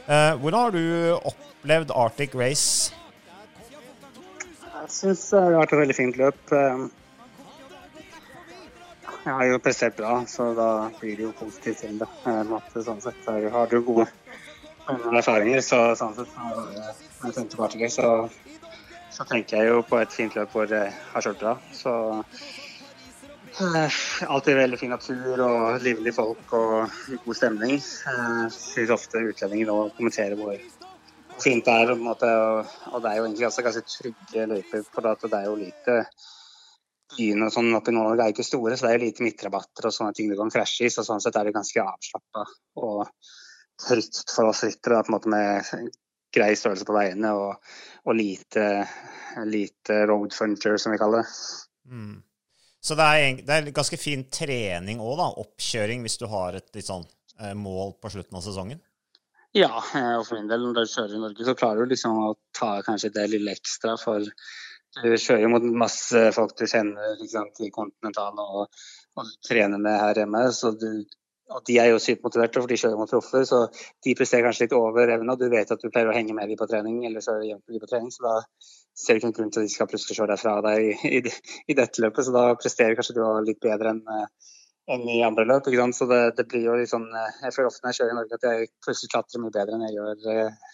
[0.07, 0.81] Eh, hvordan har du
[1.21, 2.89] opplevd Arctic Race?
[4.73, 6.57] Jeg syns det har vært et veldig fint løp.
[9.25, 10.67] Jeg har jo prestert bra, så da
[10.99, 12.09] blir det jo positivt til det.
[12.85, 14.05] Sånn sett har du gode
[14.85, 16.35] erfaringer, så sånn sett
[17.25, 18.09] jeg på Arctic så,
[19.15, 21.55] så tenker jeg jo på et fint løp hvor jeg har kjørt bra.
[21.73, 21.95] Så
[23.55, 27.77] Alltid veldig fin natur og livlige folk og god stemning.
[27.79, 30.57] Jeg syns ofte utlendinger nå kommenterer hvor
[31.39, 31.93] fint det er.
[31.95, 35.97] Og, og, det er jo egentlig ganske trygge løyper at det er jo lite
[37.17, 39.89] byene og sånn oppe i Nord-Norge er ikke store, så det er jo lite midtrabatter
[39.89, 40.93] og sånne ting du kan krasje i.
[40.93, 42.45] Så sånn sett er det ganske avslappa
[42.83, 43.05] og
[43.81, 45.91] trygt for oss ryttere på en måte med
[46.35, 47.73] grei størrelse på veiene og,
[48.05, 48.65] og lite,
[49.47, 51.29] lite, road furniture, som vi kaller det.
[51.91, 52.15] Mm.
[52.85, 55.29] Så det er, det er, ganske fin trening òg, da.
[55.41, 57.05] Oppkjøring hvis du har et litt sånn
[57.41, 58.83] eh, mål på slutten av sesongen?
[59.55, 62.19] Ja, eh, og for min del når du kjører i Norge, så klarer du liksom
[62.19, 63.95] å ta kanskje det lille ekstra.
[63.97, 64.27] For
[65.01, 68.81] du kjører jo mot masse folk du kjenner sant, i kontinentalen og,
[69.19, 70.43] og trener med her hjemme.
[70.79, 70.89] du,
[71.53, 73.65] og De er jo sykt motiverte, for de kjører mot proffer, så
[74.05, 75.37] de presterer kanskje litt over evne.
[75.37, 77.77] Du vet at du pleier å henge med dem på trening, eller kjøre jevnt med
[77.77, 78.11] dem på trening.
[78.15, 78.35] så da
[78.95, 81.17] ser du ikke noen grunn til at de skal plutselig kjøre deg fra deg i,
[81.19, 81.37] i,
[81.67, 82.27] i, dette løpet.
[82.27, 84.05] Så da presterer kanskje du litt bedre enn
[84.91, 85.67] enn i andre løp.
[85.67, 85.97] ikke sant?
[85.97, 88.17] Så det, det, blir jo litt sånn eh, Jeg føler ofte når jeg kjører i
[88.19, 90.71] Norge at jeg plutselig klatrer mye bedre enn jeg gjør eh,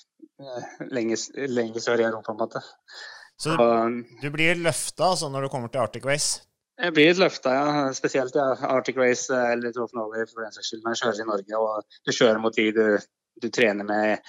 [0.91, 2.27] lenger sør i Europa.
[2.27, 2.63] på en måte.
[3.41, 6.43] Så du, du blir løfta altså, når du kommer til Arctic Race?
[6.81, 7.87] Jeg blir litt løfta, ja.
[7.93, 10.83] Spesielt ja, Arctic Race eller Trofen Norway for den saks skyld.
[10.85, 12.85] Når jeg kjører i Norge og du kjører mot de du
[13.41, 14.19] du trener med,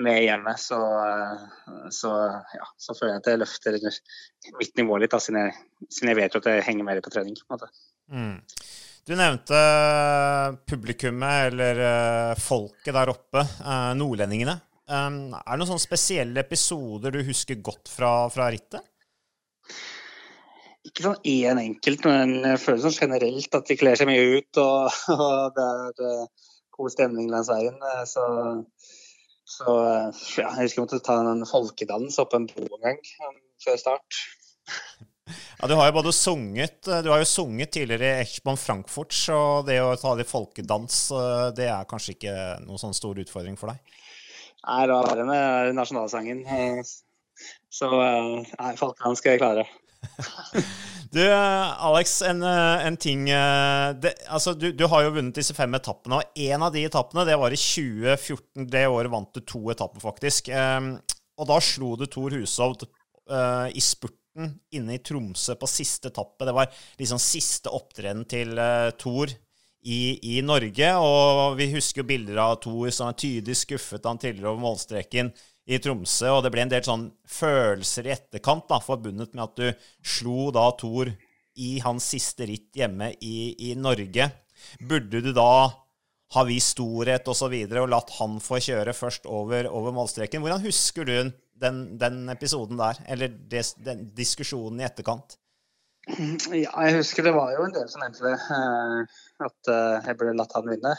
[0.00, 0.78] med hjemme, så,
[1.90, 2.12] så,
[2.56, 3.78] ja, så, føler jeg at jeg løfter
[4.58, 7.36] mitt nivå litt, da, siden, jeg, siden jeg vet at jeg henger mer på trening.
[7.36, 7.68] på en måte.
[8.12, 8.36] Mm.
[9.08, 9.60] Du nevnte
[10.70, 13.44] publikummet, eller folket der oppe,
[13.98, 14.56] nordlendingene.
[14.90, 18.82] Um, er det noen sånne spesielle episoder du husker godt fra, fra rittet?
[20.82, 24.58] Ikke sånn én enkelt, men jeg føler sånn generelt at de kler seg mye ut.
[24.58, 26.26] og, og det er
[26.78, 27.78] god stemning langs veien.
[27.92, 28.26] Eh, så,
[29.46, 29.76] så
[30.40, 33.80] ja, jeg husker jeg måtte ta en folkedans opp en bro en gang um, før
[33.86, 34.22] start.
[35.60, 39.62] Ja, Du har jo både sunget Du har jo sunget tidligere i Echbon Frankfurt, så
[39.64, 42.34] det å ta det folkedans, eh, det er kanskje ikke
[42.66, 44.01] noen sånn stor utfordring for deg?
[44.62, 46.44] Var verre med nasjonalsangen.
[46.46, 46.80] Eh,
[47.72, 49.66] så nei, folkedans skal jeg klare.
[51.12, 55.52] Du, Alex, en, eh, en ting eh, det, altså, du, du, har jo vunnet disse
[55.52, 58.64] fem etappene, og en av de etappene det var i 2014.
[58.72, 60.48] Det året vant du to etapper, faktisk.
[60.48, 60.94] Um,
[61.36, 66.48] og da slo du Thor Hushovd uh, i spurten inne i Tromsø på siste etappe.
[66.48, 69.36] Det var liksom siste opptreden til uh, Tor
[69.82, 70.90] i, i, Norge.
[70.98, 75.32] Og vi husker bilder av Thor som er tydelig skuffet han tidligere over målstreken
[75.70, 79.60] i Tromsø, og det ble en del sånn følelser i etterkant da, forbundet med at
[79.60, 81.12] du slo da Thor
[81.62, 84.26] i hans siste ritt hjemme i, i Norge.
[84.80, 85.70] Burde du da
[86.32, 87.30] ha vist storhet osv.
[87.30, 90.42] Og, så videre, og latt han få kjøre først over, over målstreken?
[90.42, 91.14] Hvordan husker du
[91.62, 95.36] den, den episoden der, eller des, den diskusjonen i etterkant?
[96.10, 100.18] Ja, jeg husker det var jo en del som mente det, eh, at eh, jeg
[100.18, 100.94] burde latt han vinne.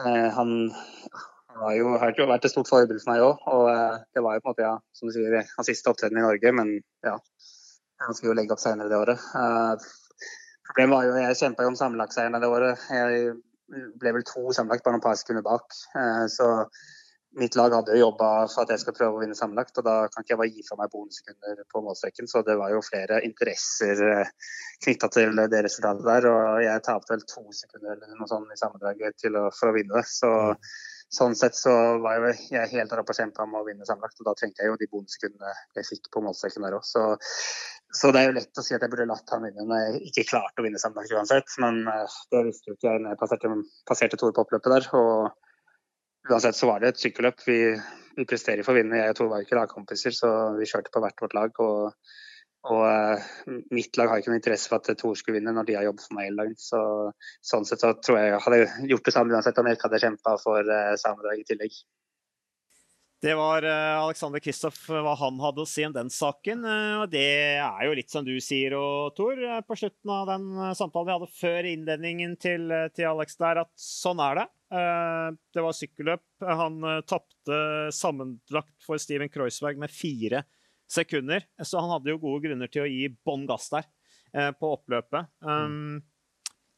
[0.00, 0.50] Eh, han
[1.60, 3.44] har jo, har jo vært et stort forbilde for meg òg.
[3.54, 3.68] Og
[4.16, 6.52] det var jo på en måte, ja, som du sier, hans siste opptreden i Norge.
[6.58, 6.74] Men
[7.06, 7.14] ja,
[8.02, 9.22] han skulle jo legge opp senere det året.
[10.70, 12.82] Problemet var jo jeg kjempa jo om sammenlagtseieren det året.
[12.90, 13.34] Jeg
[14.02, 15.70] ble vel to sammenlagt, bare noen par sekunder bak.
[16.34, 16.50] Så
[17.38, 19.94] mitt lag hadde jo jobba for at jeg skal prøve å vinne sammenlagt, og da
[20.10, 22.30] kan ikke jeg bare gi fra meg bonussekunder på målstreken.
[22.30, 24.00] Så det var jo flere interesser
[24.84, 26.28] knytta til det resultatet der.
[26.30, 30.06] Og jeg tapte vel to sekunder eller noe sånt i sammendraget for å vinne det.
[30.10, 30.32] Så
[31.10, 31.72] sånn sett så
[32.02, 34.18] var jeg helt oppe og kjempa om å vinne sammenlagt.
[34.22, 36.86] Og da trengte jeg jo de bonussekundene jeg fikk på målstreken der òg.
[36.86, 37.04] Så,
[37.94, 40.02] så, det er jo lett å si at jeg burde latt han vinne når jeg
[40.10, 41.54] ikke klarte å vinne sammenlagt uansett.
[41.62, 43.54] Men uh, det visste jo ikke jeg når jeg passerte,
[43.90, 44.90] passerte Tore på oppløpet der.
[44.98, 45.49] Og
[46.28, 47.40] uansett så var det et sykkelløp.
[47.46, 47.60] Vi,
[48.18, 48.98] vi presterer for å vinne.
[49.00, 51.62] Jeg og Tor var ikke lagkompiser, så vi kjørte på hvert vårt lag.
[51.64, 51.94] og
[52.68, 53.30] og uh,
[53.72, 56.04] mitt lag har ikke noen interesse for at Tor skulle vinne når de har jobbet
[56.04, 56.58] for meg hele dagen.
[56.60, 56.82] Så,
[57.40, 60.02] sånn sett så tror jeg jeg hadde gjort det samme uansett om jeg ikke hadde
[60.04, 61.80] kjempa for uh, Samedag i tillegg.
[63.20, 66.68] Det var uh, Alexander Kristoff hva han hadde å si om den saken.
[67.00, 67.26] og Det
[67.64, 70.46] er jo litt som du sier, og Tor, på slutten av den
[70.76, 74.48] samtalen vi hadde før innledningen til, til Alex der, at sånn er det.
[74.70, 76.22] Eh, Det var sykkelløp.
[76.46, 77.60] Han eh, tapte
[77.94, 80.44] sammenlagt for Steven Kreuzberg med fire
[80.90, 81.44] sekunder.
[81.62, 83.86] Så han hadde jo gode grunner til å gi bånn gass der
[84.34, 85.30] eh, på oppløpet.
[85.46, 86.00] Mm.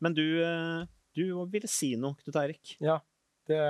[0.02, 0.24] Men du,
[1.14, 2.74] du ville si noe, Knut Eirik?
[2.82, 2.96] Ja,
[3.46, 3.60] det,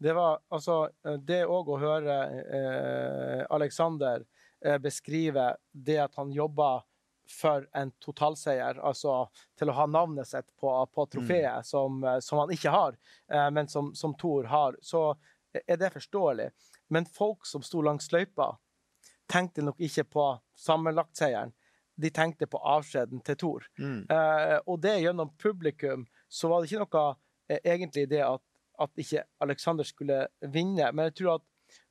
[0.00, 0.86] det var altså
[1.28, 4.24] Det òg å høre eh, Alexander
[4.64, 6.78] eh, beskrive det at han jobba
[7.30, 9.26] for en totalseier, altså
[9.58, 12.98] til å ha navnet sitt på, på trofeet, som, eh, som han ikke har,
[13.32, 15.08] eh, men som, som Thor har, så
[15.66, 16.50] er det forståelig.
[16.88, 18.56] Men folk som sto langs løypa,
[19.30, 21.52] tenkte nok ikke på sammenlagtseieren.
[21.96, 23.66] De tenkte på avskjeden til Thor.
[24.12, 27.04] Eh, og det gjennom publikum så var det ikke noe
[27.48, 28.42] eh, egentlig det at,
[28.78, 30.92] at ikke Alexander skulle vinne.
[30.92, 31.46] Men jeg tror at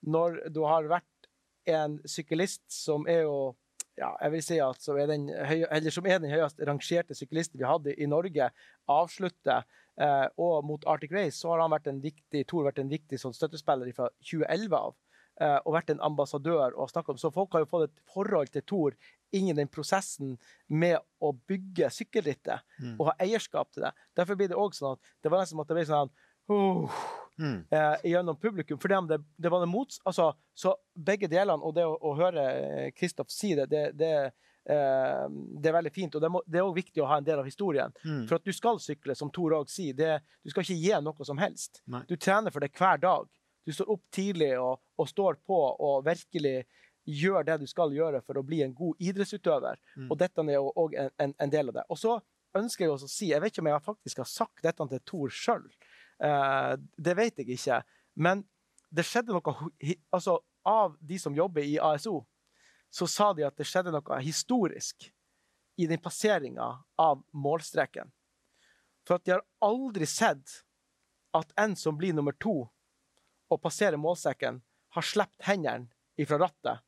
[0.05, 1.29] når du har vært
[1.65, 3.55] en syklist som er jo
[3.97, 7.15] ja, jeg vil si at som er den, høy, eller som er den høyest rangerte
[7.15, 8.49] syklisten vi hadde i Norge,
[8.91, 9.63] avslutter
[9.97, 13.19] eh, og mot Arctic Race, så har han vært en viktig, Thor vært en viktig
[13.21, 14.95] sånn støttespiller fra 2011 av.
[15.41, 17.17] eh, og vært en ambassadør og snakket om.
[17.19, 18.93] Så folk har jo fått et forhold til Thor
[19.35, 20.37] inn i den prosessen
[20.71, 22.95] med å bygge sykkelrittet Mm.
[22.99, 23.91] og ha eierskap til det.
[24.15, 26.09] Derfor blir det også sånn at det var nesten som at det ble sånn
[26.51, 27.05] uh,
[27.37, 27.65] Mm.
[27.69, 28.79] eh, gjennom publikum.
[28.79, 29.99] For det, det var det mots...
[30.07, 32.45] Altså, så begge delene, og det å, å høre
[32.95, 34.15] Kristoff si det, det, det,
[34.65, 35.29] Uh,
[35.61, 36.15] det er veldig fint.
[36.17, 37.91] Og det, må, det er òg viktig å ha en del av historien.
[38.01, 38.23] Mm.
[38.25, 41.27] For at du skal sykle, som Tor òg sier, det, du skal ikke gi noe
[41.27, 41.83] som helst.
[41.85, 42.01] Nei.
[42.09, 43.27] Du trener for det hver dag.
[43.61, 46.63] Du står opp tidlig og, og står på og virkelig
[47.05, 49.77] gjør det du skal gjøre for å bli en god idrettsutøver.
[49.99, 50.09] Mm.
[50.09, 51.85] Og dette er jo òg en, en, en del av det.
[51.93, 52.17] Og så
[52.57, 55.05] ønsker jeg også å si, jeg vet ikke om jeg faktisk har sagt dette til
[55.05, 55.69] Tor sjøl.
[56.23, 57.81] Eh, det vet jeg ikke.
[58.15, 58.43] Men
[58.89, 59.55] det skjedde noe
[60.15, 62.23] altså, Av de som jobber i ASO,
[62.89, 65.11] så sa de at det skjedde noe historisk
[65.77, 68.09] i den passeringa av målstreken.
[69.05, 70.55] For at de har aldri sett
[71.37, 72.63] at en som blir nummer to
[73.51, 74.57] og passerer målstreken,
[74.95, 76.81] har sluppet hendene ifra rattet,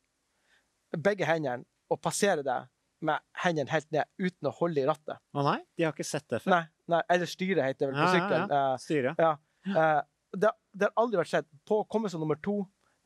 [0.97, 2.57] begge hendene, og passerer det
[3.05, 5.19] med hendene helt ned uten å holde i rattet.
[5.37, 6.53] Å nei, de har ikke sett det før.
[6.55, 6.63] Nei,
[6.95, 8.47] nei eller styret heter det vel på Ja, ja.
[8.73, 9.15] Eh, Styre.
[9.17, 9.33] ja.
[9.67, 10.01] Eh,
[10.37, 11.45] det, det har aldri vært skjedd.
[11.67, 12.57] På å komme som nummer to,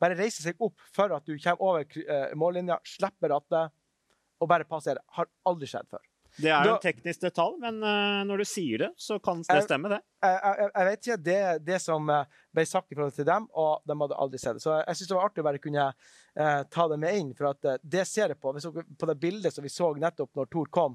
[0.02, 3.70] bare reise seg opp før at du kommer over eh, mållinja, slipper rattet
[4.42, 4.98] og bare passerer.
[5.18, 6.02] Har aldri skjedd før.
[6.38, 9.52] Det er jo en teknisk detalj, men eh, når du sier det, så kan det
[9.54, 10.00] Eh, stemme, det.
[10.22, 11.16] Jeg, vet ikke.
[11.26, 14.58] Det det som eh, ble sagt i forhold til dem, og de hadde aldri sett
[14.58, 14.62] det.
[14.64, 17.50] Så jeg syns det var artig å bare kunne eh, ta det med inn, for
[17.50, 18.52] at eh, det ser jeg på.
[18.54, 20.94] Dere, på det bildet som vi så nettopp når Thor kom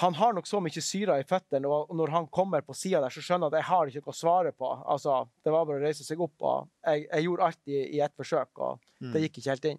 [0.00, 3.14] Han har nok så mye syre i føttene, og når han kommer på sida der,
[3.14, 4.70] så skjønner han at jeg har ikke noe å svare på.
[4.90, 8.00] Altså, det var bare å reise seg opp, og jeg, jeg gjorde alt i, i
[8.04, 9.12] ett forsøk, og Mm.
[9.14, 9.78] det gikk ikke helt inn.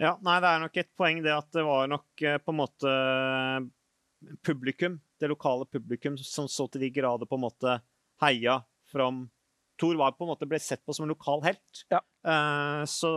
[0.00, 2.56] Ja, nei, det er nok et poeng det at det var nok eh, på en
[2.56, 2.92] måte
[4.46, 7.76] publikum, det lokale publikum, som så til de grader på en måte
[8.22, 9.28] heia fram
[9.80, 11.84] Thor var på en måte ble sett på som en lokal helt.
[11.88, 12.02] Ja.
[12.28, 13.10] Eh, så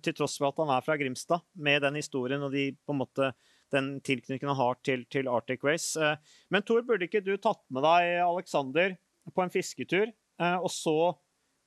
[0.00, 3.02] til tross for at han er fra Grimstad, med den historien og de, på en
[3.02, 3.30] måte,
[3.74, 6.16] den tilknytningen han har til, til Arctic Race eh,
[6.54, 8.94] Men Thor, burde ikke du tatt med deg Alexander
[9.34, 10.96] på en fisketur, eh, og så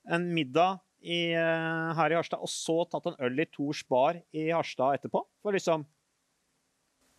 [0.09, 4.49] en middag i, her i Harstad, og så tatt en øl i Thors bar i
[4.49, 5.21] Harstad etterpå?
[5.43, 5.85] For liksom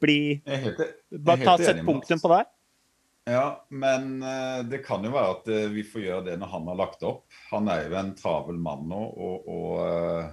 [0.00, 2.48] bli Bare ta Sett punktum på der.
[3.24, 6.68] Ja, men eh, det kan jo være at eh, vi får gjøre det når han
[6.72, 7.26] har lagt opp.
[7.50, 10.30] Han er jo en travel mann nå, og, og eh,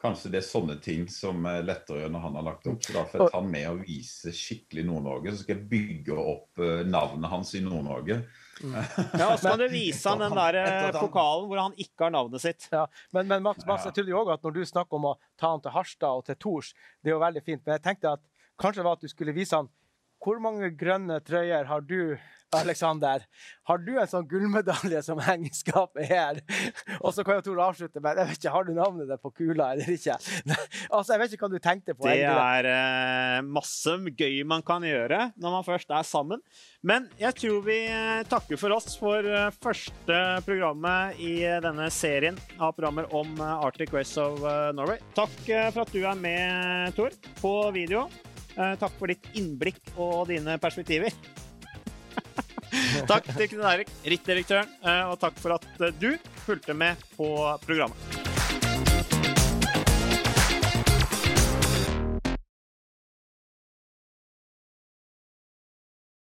[0.00, 2.80] kanskje det er sånne ting som er lettere å gjøre når han har lagt opp.
[2.80, 6.18] Så da får jeg ta han med og vise skikkelig Nord-Norge, så skal jeg bygge
[6.22, 8.20] opp navnet hans i Nord-Norge.
[8.56, 12.40] Ja, og så kan du vise han den der pokalen hvor han ikke har navnet
[12.40, 12.70] sitt.
[12.72, 15.16] Ja, men, men Mats, Mats, jeg trodde jo også at når du snakker om å
[15.36, 16.70] ta han til Harstad og til Tors,
[17.04, 18.24] det er jo veldig fint, men jeg tenkte at
[18.56, 19.68] kanskje det var at du skulle vise han
[20.26, 22.16] hvor mange grønne trøyer har du,
[22.56, 23.22] Alexander?
[23.68, 26.38] Har du en sånn gullmedalje som henger i skapet her?
[27.04, 29.32] Og så kan jo Tor avslutte med jeg vet ikke, har du navnet ditt på
[29.34, 30.16] kula eller ikke?
[30.96, 32.06] Altså, Jeg vet ikke hva du tenkte på.
[32.06, 32.70] Det egentlig.
[32.70, 36.42] er uh, masse gøy man kan gjøre når man først er sammen.
[36.86, 42.38] Men jeg tror vi eh, takker for oss for eh, første programmet i denne serien
[42.58, 44.42] av programmer om Arctic Race of
[44.74, 45.02] Norway.
[45.18, 45.36] Takk
[45.74, 48.06] for at du er med, Tor, på video.
[48.56, 51.12] Eh, Takk for ditt innblikk og dine perspektiver.
[53.10, 56.14] takk til Knut Erik, rittdirektøren, eh, og takk for at eh, du
[56.46, 57.28] fulgte med på
[57.66, 58.25] programmet.